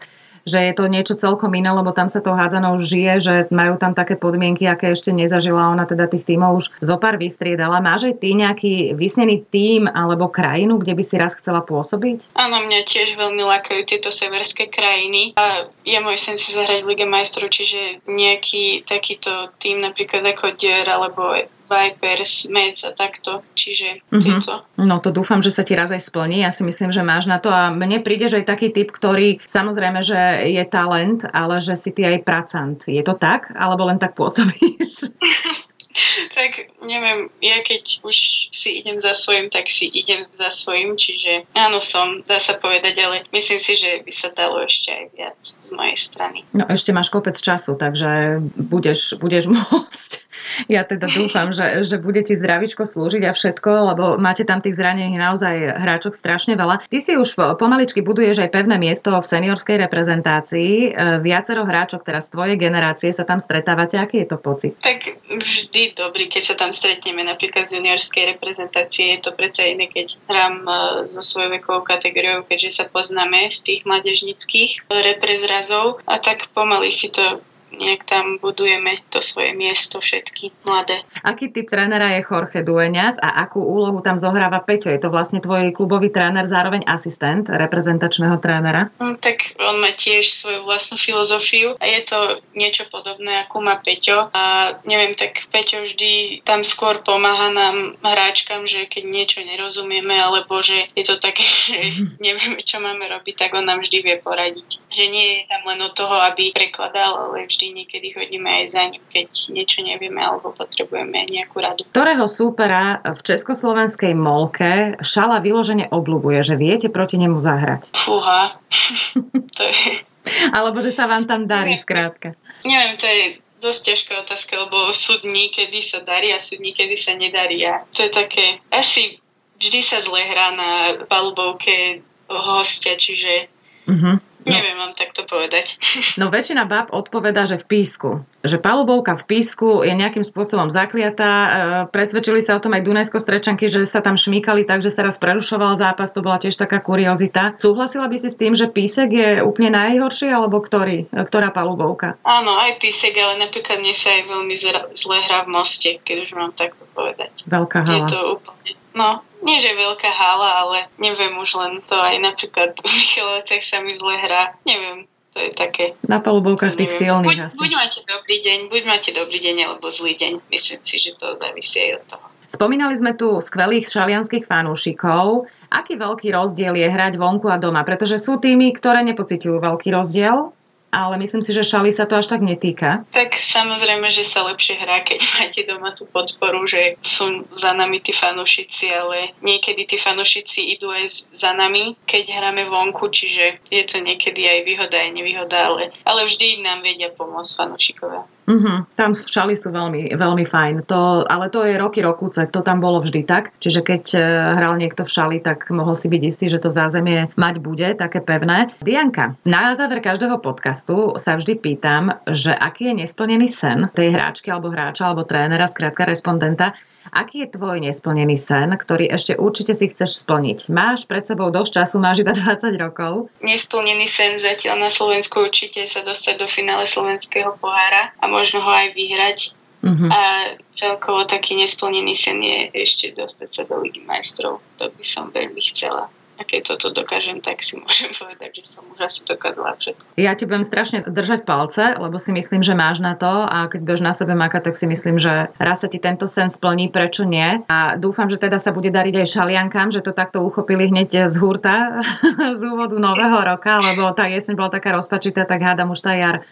že 0.47 0.59
je 0.59 0.73
to 0.75 0.85
niečo 0.87 1.15
celkom 1.15 1.51
iné, 1.55 1.71
lebo 1.71 1.91
tam 1.91 2.07
sa 2.07 2.19
to 2.23 2.35
hádzanou 2.35 2.79
žije, 2.79 3.13
že 3.19 3.35
majú 3.49 3.75
tam 3.79 3.95
také 3.95 4.15
podmienky, 4.15 4.67
aké 4.67 4.93
ešte 4.93 5.11
nezažila 5.15 5.71
ona, 5.71 5.87
teda 5.87 6.07
tých 6.07 6.27
tímov 6.27 6.59
už 6.59 6.65
zo 6.83 6.95
pár 7.01 7.17
vystriedala. 7.19 7.83
Máš 7.83 8.13
aj 8.13 8.15
ty 8.21 8.35
nejaký 8.35 8.73
vysnený 8.95 9.47
tím 9.49 9.87
alebo 9.89 10.31
krajinu, 10.31 10.79
kde 10.79 10.93
by 10.95 11.03
si 11.03 11.15
raz 11.15 11.33
chcela 11.35 11.63
pôsobiť? 11.65 12.35
Áno, 12.35 12.63
mňa 12.63 12.85
tiež 12.85 13.15
veľmi 13.15 13.43
lákajú 13.43 13.81
tieto 13.87 14.09
severské 14.13 14.67
krajiny 14.67 15.33
a 15.39 15.67
je 15.83 15.99
môj 16.03 16.17
sen 16.19 16.37
si 16.37 16.53
zahrať 16.53 16.85
Lige 16.85 17.05
majstrov, 17.07 17.51
čiže 17.51 18.03
nejaký 18.07 18.83
takýto 18.85 19.51
tým 19.59 19.81
napríklad 19.83 20.23
ako 20.25 20.55
Dier 20.55 20.87
alebo 20.87 21.35
Vipers, 21.69 22.49
Meds 22.49 22.81
a 22.83 22.91
takto. 22.91 23.45
Čiže 23.53 24.01
mm-hmm. 24.09 24.81
No 24.81 24.97
to 24.99 25.13
dúfam, 25.13 25.39
že 25.39 25.53
sa 25.53 25.61
ti 25.61 25.77
raz 25.77 25.93
aj 25.93 26.01
splní. 26.01 26.41
Ja 26.41 26.49
si 26.49 26.65
myslím, 26.65 26.89
že 26.89 27.05
máš 27.05 27.29
na 27.29 27.37
to 27.37 27.53
a 27.53 27.69
mne 27.69 28.01
príde, 28.01 28.25
že 28.25 28.41
je 28.41 28.49
taký 28.49 28.73
typ, 28.73 28.89
ktorý 28.89 29.37
samozrejme, 29.45 30.01
že 30.01 30.49
je 30.49 30.63
talent, 30.65 31.21
ale 31.29 31.61
že 31.61 31.77
si 31.77 31.93
ty 31.93 32.03
aj 32.03 32.25
pracant. 32.25 32.79
Je 32.89 33.01
to 33.05 33.13
tak? 33.13 33.53
Alebo 33.53 33.85
len 33.85 34.01
tak 34.01 34.17
pôsobíš? 34.17 35.13
tak 36.37 36.71
neviem, 36.83 37.29
ja 37.43 37.59
keď 37.61 38.03
už 38.03 38.17
si 38.53 38.69
idem 38.81 38.99
za 38.99 39.13
svojím, 39.13 39.49
tak 39.49 39.67
si 39.67 39.87
idem 39.89 40.25
za 40.35 40.49
svojím, 40.51 40.95
čiže 40.95 41.45
áno 41.55 41.79
som, 41.79 42.21
dá 42.25 42.37
sa 42.39 42.57
povedať, 42.57 42.95
ale 42.99 43.15
myslím 43.31 43.59
si, 43.59 43.73
že 43.75 44.01
by 44.03 44.11
sa 44.11 44.29
dalo 44.33 44.63
ešte 44.63 44.89
aj 44.91 45.05
viac 45.15 45.39
z 45.41 45.69
mojej 45.71 45.97
strany. 45.97 46.39
No 46.55 46.65
ešte 46.67 46.91
máš 46.95 47.13
kopec 47.13 47.35
času, 47.37 47.75
takže 47.77 48.41
budeš, 48.57 49.19
budeš 49.21 49.49
môcť 49.53 50.29
ja 50.67 50.81
teda 50.83 51.07
dúfam, 51.07 51.53
že, 51.53 51.85
že 51.85 52.01
bude 52.01 52.25
ti 52.25 52.33
zdravičko 52.33 52.83
slúžiť 52.83 53.23
a 53.29 53.31
všetko, 53.35 53.69
lebo 53.93 54.03
máte 54.17 54.43
tam 54.43 54.59
tých 54.59 54.75
zranení 54.75 55.15
naozaj 55.15 55.79
hráčok 55.79 56.17
strašne 56.17 56.57
veľa. 56.57 56.89
Ty 56.89 56.97
si 56.99 57.13
už 57.15 57.37
pomaličky 57.59 58.01
buduješ 58.01 58.43
aj 58.43 58.49
pevné 58.51 58.81
miesto 58.81 59.13
v 59.13 59.25
seniorskej 59.25 59.77
reprezentácii. 59.85 60.71
E, 60.71 60.89
viacero 61.21 61.63
hráčok 61.63 62.01
teraz 62.03 62.27
z 62.27 62.33
tvojej 62.35 62.57
generácie 62.57 63.13
sa 63.13 63.23
tam 63.23 63.37
stretávate. 63.39 64.01
Aký 64.01 64.25
je 64.25 64.27
to 64.27 64.37
pocit? 64.41 64.73
Tak 64.81 65.13
vždy 65.29 65.88
dobrý, 65.95 66.29
keď 66.29 66.53
sa 66.53 66.55
tam 66.55 66.71
stretneme. 66.71 67.21
Napríklad 67.25 67.69
z 67.69 67.81
juniorskej 67.81 68.35
reprezentácie 68.37 69.17
je 69.17 69.19
to 69.25 69.31
predsa 69.33 69.65
iné, 69.67 69.89
keď 69.89 70.17
hrám 70.29 70.55
e, 70.63 70.71
so 71.09 71.21
svojou 71.21 71.55
vekovou 71.55 71.81
kategóriou, 71.85 72.45
keďže 72.45 72.81
sa 72.81 72.85
poznáme 72.85 73.49
z 73.49 73.59
tých 73.61 73.81
mladežnických 73.85 74.89
reprezrazov 74.89 76.01
a 76.05 76.17
tak 76.21 76.49
pomaly 76.53 76.93
si 76.93 77.09
to 77.09 77.41
nejak 77.73 78.05
tam 78.05 78.37
budujeme 78.41 79.01
to 79.09 79.21
svoje 79.21 79.53
miesto 79.53 80.01
všetky 80.01 80.51
mladé. 80.65 81.05
Aký 81.21 81.51
typ 81.53 81.69
trénera 81.69 82.17
je 82.17 82.25
Jorge 82.25 82.61
Dueñas 82.65 83.17
a 83.21 83.43
akú 83.45 83.61
úlohu 83.61 84.01
tam 84.01 84.17
zohráva 84.17 84.61
Peťo? 84.63 84.89
Je 84.89 85.01
to 85.01 85.13
vlastne 85.13 85.43
tvoj 85.43 85.71
klubový 85.75 86.09
tréner, 86.09 86.45
zároveň 86.45 86.85
asistent 86.89 87.47
reprezentačného 87.47 88.37
trénera? 88.41 88.89
Mm, 88.97 89.17
tak 89.21 89.53
on 89.59 89.81
má 89.81 89.93
tiež 89.93 90.41
svoju 90.41 90.65
vlastnú 90.65 90.97
filozofiu 90.97 91.77
a 91.77 91.85
je 91.85 92.01
to 92.05 92.19
niečo 92.57 92.87
podobné, 92.89 93.45
ako 93.45 93.61
má 93.61 93.77
Peťo. 93.77 94.33
A 94.33 94.75
neviem, 94.85 95.13
tak 95.13 95.47
Peťo 95.53 95.85
vždy 95.85 96.43
tam 96.43 96.65
skôr 96.65 97.01
pomáha 97.05 97.51
nám 97.53 97.99
hráčkam, 98.01 98.65
že 98.65 98.89
keď 98.89 99.03
niečo 99.05 99.39
nerozumieme, 99.45 100.15
alebo 100.17 100.59
že 100.65 100.89
je 100.97 101.03
to 101.05 101.21
také, 101.21 101.43
že 101.69 101.77
nevieme, 102.25 102.61
čo 102.63 102.81
máme 102.81 103.05
robiť, 103.09 103.35
tak 103.47 103.51
on 103.55 103.65
nám 103.65 103.81
vždy 103.81 103.97
vie 104.03 104.15
poradiť. 104.19 104.69
Že 104.99 105.15
nie 105.15 105.27
je 105.31 105.41
tam 105.47 105.63
len 105.63 105.79
od 105.79 105.95
toho, 105.95 106.11
aby 106.27 106.51
prekladal, 106.51 107.15
ale 107.15 107.47
vždy 107.47 107.71
niekedy 107.71 108.11
chodíme 108.11 108.51
aj 108.51 108.65
za 108.75 108.83
ním, 108.83 108.99
keď 109.07 109.31
niečo 109.47 109.79
nevieme 109.79 110.19
alebo 110.19 110.51
potrebujeme 110.51 111.23
nejakú 111.23 111.55
radu. 111.63 111.87
Ktorého 111.87 112.27
súpera 112.27 112.99
v 112.99 113.15
československej 113.23 114.11
molke 114.11 114.99
šala 114.99 115.39
vyložene 115.39 115.87
obľúbuje, 115.87 116.43
že 116.43 116.59
viete 116.59 116.91
proti 116.91 117.15
nemu 117.15 117.39
zahrať? 117.39 117.95
Fúha. 117.95 118.59
to 119.55 119.63
je... 119.63 120.03
Alebo 120.51 120.83
že 120.83 120.91
sa 120.91 121.07
vám 121.07 121.23
tam 121.23 121.47
darí, 121.47 121.79
skrátka. 121.79 122.35
Neviem, 122.67 122.99
to 122.99 123.07
je 123.07 123.23
dosť 123.63 123.81
ťažká 123.95 124.13
otázka, 124.27 124.53
lebo 124.67 124.91
sú 124.91 125.15
dní, 125.23 125.47
kedy 125.47 125.79
sa 125.79 126.03
darí 126.03 126.35
a 126.35 126.43
sú 126.43 126.59
dní, 126.59 126.75
kedy 126.75 126.99
sa 126.99 127.15
nedarí. 127.15 127.63
A 127.63 127.87
to 127.95 128.03
je 128.03 128.11
také, 128.11 128.59
asi 128.67 129.23
vždy 129.63 129.79
sa 129.79 130.03
zle 130.03 130.19
hrá 130.27 130.59
na 130.59 130.71
palubovke 131.07 132.03
hostia, 132.27 132.99
čiže 132.99 133.47
uh-huh 133.87 134.27
No. 134.39 134.55
Neviem 134.55 134.77
vám 134.79 134.93
takto 134.95 135.27
povedať. 135.27 135.75
No 136.19 136.31
väčšina 136.31 136.67
bab 136.67 136.91
odpoveda, 136.91 137.47
že 137.47 137.55
v 137.59 137.65
písku. 137.79 138.09
Že 138.43 138.59
palubovka 138.59 139.15
v 139.15 139.23
písku 139.23 139.83
je 139.87 139.93
nejakým 139.95 140.23
spôsobom 140.23 140.67
zakliatá. 140.67 141.31
E, 141.31 141.49
presvedčili 141.91 142.43
sa 142.43 142.59
o 142.59 142.63
tom 142.63 142.75
aj 142.75 142.83
Dunajsko 142.83 143.19
strečanky, 143.19 143.71
že 143.71 143.87
sa 143.87 144.03
tam 144.03 144.19
šmýkali 144.19 144.67
tak, 144.67 144.83
že 144.83 144.91
sa 144.91 145.07
raz 145.07 145.15
prerušoval 145.15 145.79
zápas. 145.79 146.11
To 146.11 146.23
bola 146.23 146.39
tiež 146.39 146.59
taká 146.59 146.83
kuriozita. 146.83 147.55
Súhlasila 147.55 148.11
by 148.11 148.17
si 148.19 148.29
s 148.31 148.39
tým, 148.39 148.55
že 148.55 148.67
písek 148.67 149.09
je 149.11 149.29
úplne 149.43 149.75
najhorší, 149.75 150.27
alebo 150.27 150.59
ktorý? 150.59 151.07
E, 151.07 151.23
ktorá 151.23 151.55
palubovka? 151.55 152.19
Áno, 152.23 152.55
aj 152.59 152.79
písek, 152.83 153.15
ale 153.15 153.39
napríklad 153.39 153.79
mne 153.79 153.95
sa 153.95 154.11
aj 154.11 154.23
veľmi 154.27 154.55
zle 154.95 155.17
hrá 155.23 155.47
v 155.47 155.49
moste, 155.55 155.99
keď 156.03 156.15
už 156.27 156.31
mám 156.35 156.51
takto 156.51 156.83
povedať. 156.91 157.31
Veľká 157.47 157.87
hala. 157.87 158.07
Je 158.07 158.11
to 158.11 158.19
úplne 158.39 158.59
No, 158.89 159.21
nie 159.43 159.57
že 159.59 159.71
veľká 159.75 160.09
hala, 160.11 160.49
ale 160.67 160.77
neviem 160.99 161.35
už 161.39 161.55
len 161.55 161.73
to 161.85 161.95
aj 161.95 162.15
napríklad 162.19 162.75
v 162.83 162.87
Michalovciach 162.87 163.63
sa 163.63 163.77
mi 163.83 163.93
zle 163.95 164.15
hrá. 164.19 164.55
Neviem, 164.67 165.07
to 165.33 165.37
je 165.39 165.51
také... 165.55 165.85
Na 166.05 166.19
palubovkách 166.19 166.75
tých 166.75 166.91
silných 166.91 167.37
buď, 167.37 167.45
asi. 167.47 167.57
Buď 167.57 167.71
máte 167.75 167.99
dobrý 168.03 168.37
deň, 168.43 168.59
buď 168.67 168.83
máte 168.87 169.09
dobrý 169.15 169.39
deň 169.39 169.55
alebo 169.69 169.87
zlý 169.93 170.13
deň. 170.17 170.33
Myslím 170.51 170.81
si, 170.83 170.95
že 170.99 171.11
to 171.15 171.37
závisí 171.39 171.77
aj 171.79 171.91
od 172.01 172.05
toho. 172.15 172.25
Spomínali 172.49 172.97
sme 172.97 173.13
tu 173.13 173.37
skvelých 173.37 173.85
šalianských 173.85 174.49
fanúšikov. 174.49 175.45
Aký 175.69 176.01
veľký 176.01 176.33
rozdiel 176.33 176.73
je 176.81 176.89
hrať 176.89 177.21
vonku 177.21 177.45
a 177.45 177.61
doma? 177.61 177.85
Pretože 177.85 178.17
sú 178.17 178.41
týmy, 178.41 178.73
ktoré 178.73 179.05
nepociťujú 179.05 179.61
veľký 179.61 179.93
rozdiel 179.93 180.49
ale 180.89 181.21
myslím 181.21 181.45
si, 181.45 181.53
že 181.53 181.65
šali 181.65 181.93
sa 181.93 182.09
to 182.09 182.17
až 182.17 182.27
tak 182.27 182.41
netýka. 182.41 183.05
Tak 183.13 183.37
samozrejme, 183.37 184.09
že 184.09 184.25
sa 184.25 184.45
lepšie 184.49 184.81
hrá, 184.81 185.05
keď 185.05 185.19
máte 185.37 185.61
doma 185.65 185.93
tú 185.93 186.09
podporu, 186.09 186.65
že 186.65 186.97
sú 187.05 187.45
za 187.53 187.77
nami 187.77 188.01
tí 188.01 188.11
fanúšici, 188.11 188.89
ale 188.89 189.37
niekedy 189.45 189.85
tí 189.85 189.97
fanúšici 190.01 190.73
idú 190.73 190.89
aj 190.89 191.29
za 191.33 191.53
nami, 191.53 191.93
keď 192.09 192.23
hráme 192.41 192.65
vonku, 192.67 193.09
čiže 193.13 193.61
je 193.69 193.83
to 193.85 194.01
niekedy 194.01 194.45
aj 194.49 194.59
výhoda, 194.65 194.97
aj 194.97 195.11
nevýhoda, 195.13 195.57
ale, 195.57 195.83
ale 196.05 196.25
vždy 196.25 196.65
nám 196.65 196.81
vedia 196.81 197.13
pomôcť 197.13 197.51
fanúšikovia. 197.53 198.25
Uh-huh. 198.49 198.81
Tam 198.97 199.13
včali 199.13 199.53
sú 199.53 199.69
veľmi, 199.69 200.09
veľmi 200.17 200.45
fajn. 200.49 200.89
To, 200.89 201.21
ale 201.29 201.53
to 201.53 201.61
je 201.61 201.77
roky 201.77 202.01
rokúce, 202.01 202.41
to 202.49 202.65
tam 202.65 202.81
bolo 202.81 202.97
vždy 202.97 203.21
tak. 203.21 203.53
Čiže 203.61 203.85
keď 203.85 204.03
e, 204.17 204.19
hral 204.57 204.73
niekto 204.81 205.05
v 205.05 205.13
šali, 205.13 205.37
tak 205.45 205.69
mohol 205.69 205.93
si 205.93 206.09
byť 206.09 206.21
istý, 206.25 206.45
že 206.49 206.57
to 206.57 206.73
zázemie 206.73 207.29
mať 207.37 207.61
bude 207.61 207.85
také 207.93 208.25
pevné. 208.25 208.73
Dianka, 208.81 209.37
na 209.45 209.77
záver 209.77 210.01
každého 210.01 210.41
podcastu 210.41 211.13
sa 211.21 211.37
vždy 211.37 211.61
pýtam, 211.61 212.17
že 212.25 212.49
aký 212.49 212.89
je 212.89 213.05
nesplnený 213.05 213.45
sen 213.45 213.93
tej 213.93 214.17
hráčky 214.17 214.49
alebo 214.49 214.73
hráča 214.73 215.13
alebo 215.13 215.29
trénera, 215.29 215.69
skrátka 215.69 216.09
respondenta, 216.09 216.73
Aký 217.09 217.45
je 217.45 217.53
tvoj 217.53 217.81
nesplnený 217.81 218.37
sen, 218.37 218.69
ktorý 218.73 219.09
ešte 219.09 219.33
určite 219.35 219.73
si 219.73 219.89
chceš 219.89 220.21
splniť? 220.25 220.69
Máš 220.69 221.09
pred 221.09 221.25
sebou 221.25 221.49
dosť 221.49 221.81
času, 221.81 221.95
máš 221.97 222.21
iba 222.21 222.33
20 222.37 222.77
rokov. 222.77 223.33
Nesplnený 223.41 224.05
sen 224.05 224.37
zatiaľ 224.37 224.77
na 224.77 224.89
Slovensku 224.93 225.41
určite 225.41 225.85
sa 225.89 226.05
dostať 226.05 226.35
do 226.41 226.47
finále 226.47 226.85
slovenského 226.85 227.57
pohára 227.57 228.13
a 228.21 228.25
možno 228.29 228.61
ho 228.61 228.71
aj 228.71 228.93
vyhrať. 228.93 229.39
Uh-huh. 229.79 230.11
A 230.11 230.51
celkovo 230.75 231.23
taký 231.23 231.55
nesplnený 231.55 232.11
sen 232.11 232.43
je 232.43 232.67
ešte 232.75 233.15
dostať 233.15 233.47
sa 233.47 233.61
do 233.63 233.79
Ligy 233.79 234.03
majstrov. 234.03 234.59
To 234.75 234.91
by 234.91 235.03
som 235.07 235.31
veľmi 235.31 235.63
chcela 235.71 236.11
a 236.39 236.47
keď 236.47 236.73
toto 236.73 236.95
dokážem, 236.95 237.43
tak 237.43 237.59
si 237.59 237.75
môžem 237.81 238.15
povedať, 238.15 238.63
že 238.63 238.71
som 238.71 238.87
už 238.87 238.99
asi 239.03 239.19
dokázala 239.27 239.75
všetko. 239.75 240.03
Ja 240.15 240.31
ti 240.39 240.47
budem 240.47 240.63
strašne 240.63 241.03
držať 241.03 241.43
palce, 241.43 241.99
lebo 241.99 242.15
si 242.15 242.31
myslím, 242.31 242.63
že 242.63 242.71
máš 242.71 243.03
na 243.03 243.19
to 243.19 243.27
a 243.27 243.67
keď 243.67 243.79
budeš 243.83 244.01
na 244.01 244.13
sebe 244.15 244.33
makať, 244.39 244.71
tak 244.71 244.75
si 244.79 244.87
myslím, 244.87 245.19
že 245.19 245.51
raz 245.59 245.83
sa 245.83 245.91
ti 245.91 245.99
tento 245.99 246.23
sen 246.23 246.47
splní, 246.47 246.87
prečo 246.87 247.27
nie. 247.27 247.59
A 247.67 247.99
dúfam, 247.99 248.31
že 248.31 248.39
teda 248.39 248.55
sa 248.55 248.71
bude 248.71 248.87
dariť 248.87 249.19
aj 249.19 249.27
šaliankám, 249.27 249.91
že 249.91 249.99
to 249.99 250.15
takto 250.15 250.39
uchopili 250.39 250.87
hneď 250.87 251.27
z 251.27 251.35
hurta, 251.43 251.99
z 252.59 252.61
úvodu 252.63 252.95
nového 252.95 253.43
roka, 253.43 253.75
lebo 253.75 254.07
tá 254.15 254.31
jeseň 254.31 254.55
bola 254.55 254.71
taká 254.71 254.95
rozpačitá, 254.95 255.43
tak 255.43 255.59
hádam 255.59 255.91
už 255.91 255.99
tá 255.99 256.15
jar 256.15 256.47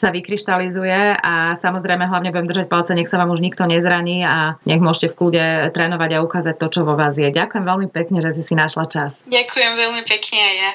sa 0.00 0.08
vykryštalizuje 0.08 1.20
a 1.20 1.52
samozrejme 1.52 2.08
hlavne 2.08 2.32
budem 2.32 2.48
držať 2.48 2.66
palce, 2.72 2.96
nech 2.96 3.04
sa 3.04 3.20
vám 3.20 3.36
už 3.36 3.44
nikto 3.44 3.68
nezraní 3.68 4.24
a 4.24 4.56
nech 4.64 4.80
môžete 4.80 5.12
v 5.12 5.16
kľude 5.20 5.44
trénovať 5.76 6.10
a 6.16 6.24
ukázať 6.24 6.56
to, 6.56 6.66
čo 6.72 6.80
vo 6.88 6.96
vás 6.96 7.20
je. 7.20 7.28
Ďakujem 7.28 7.64
veľmi 7.68 7.88
pekne, 7.92 8.24
že 8.24 8.32
si 8.32 8.40
si 8.40 8.56
našla 8.56 8.88
čas. 8.88 9.20
Ďakujem 9.28 9.72
veľmi 9.76 10.02
pekne 10.08 10.38
aj 10.40 10.54
ja. 10.56 10.70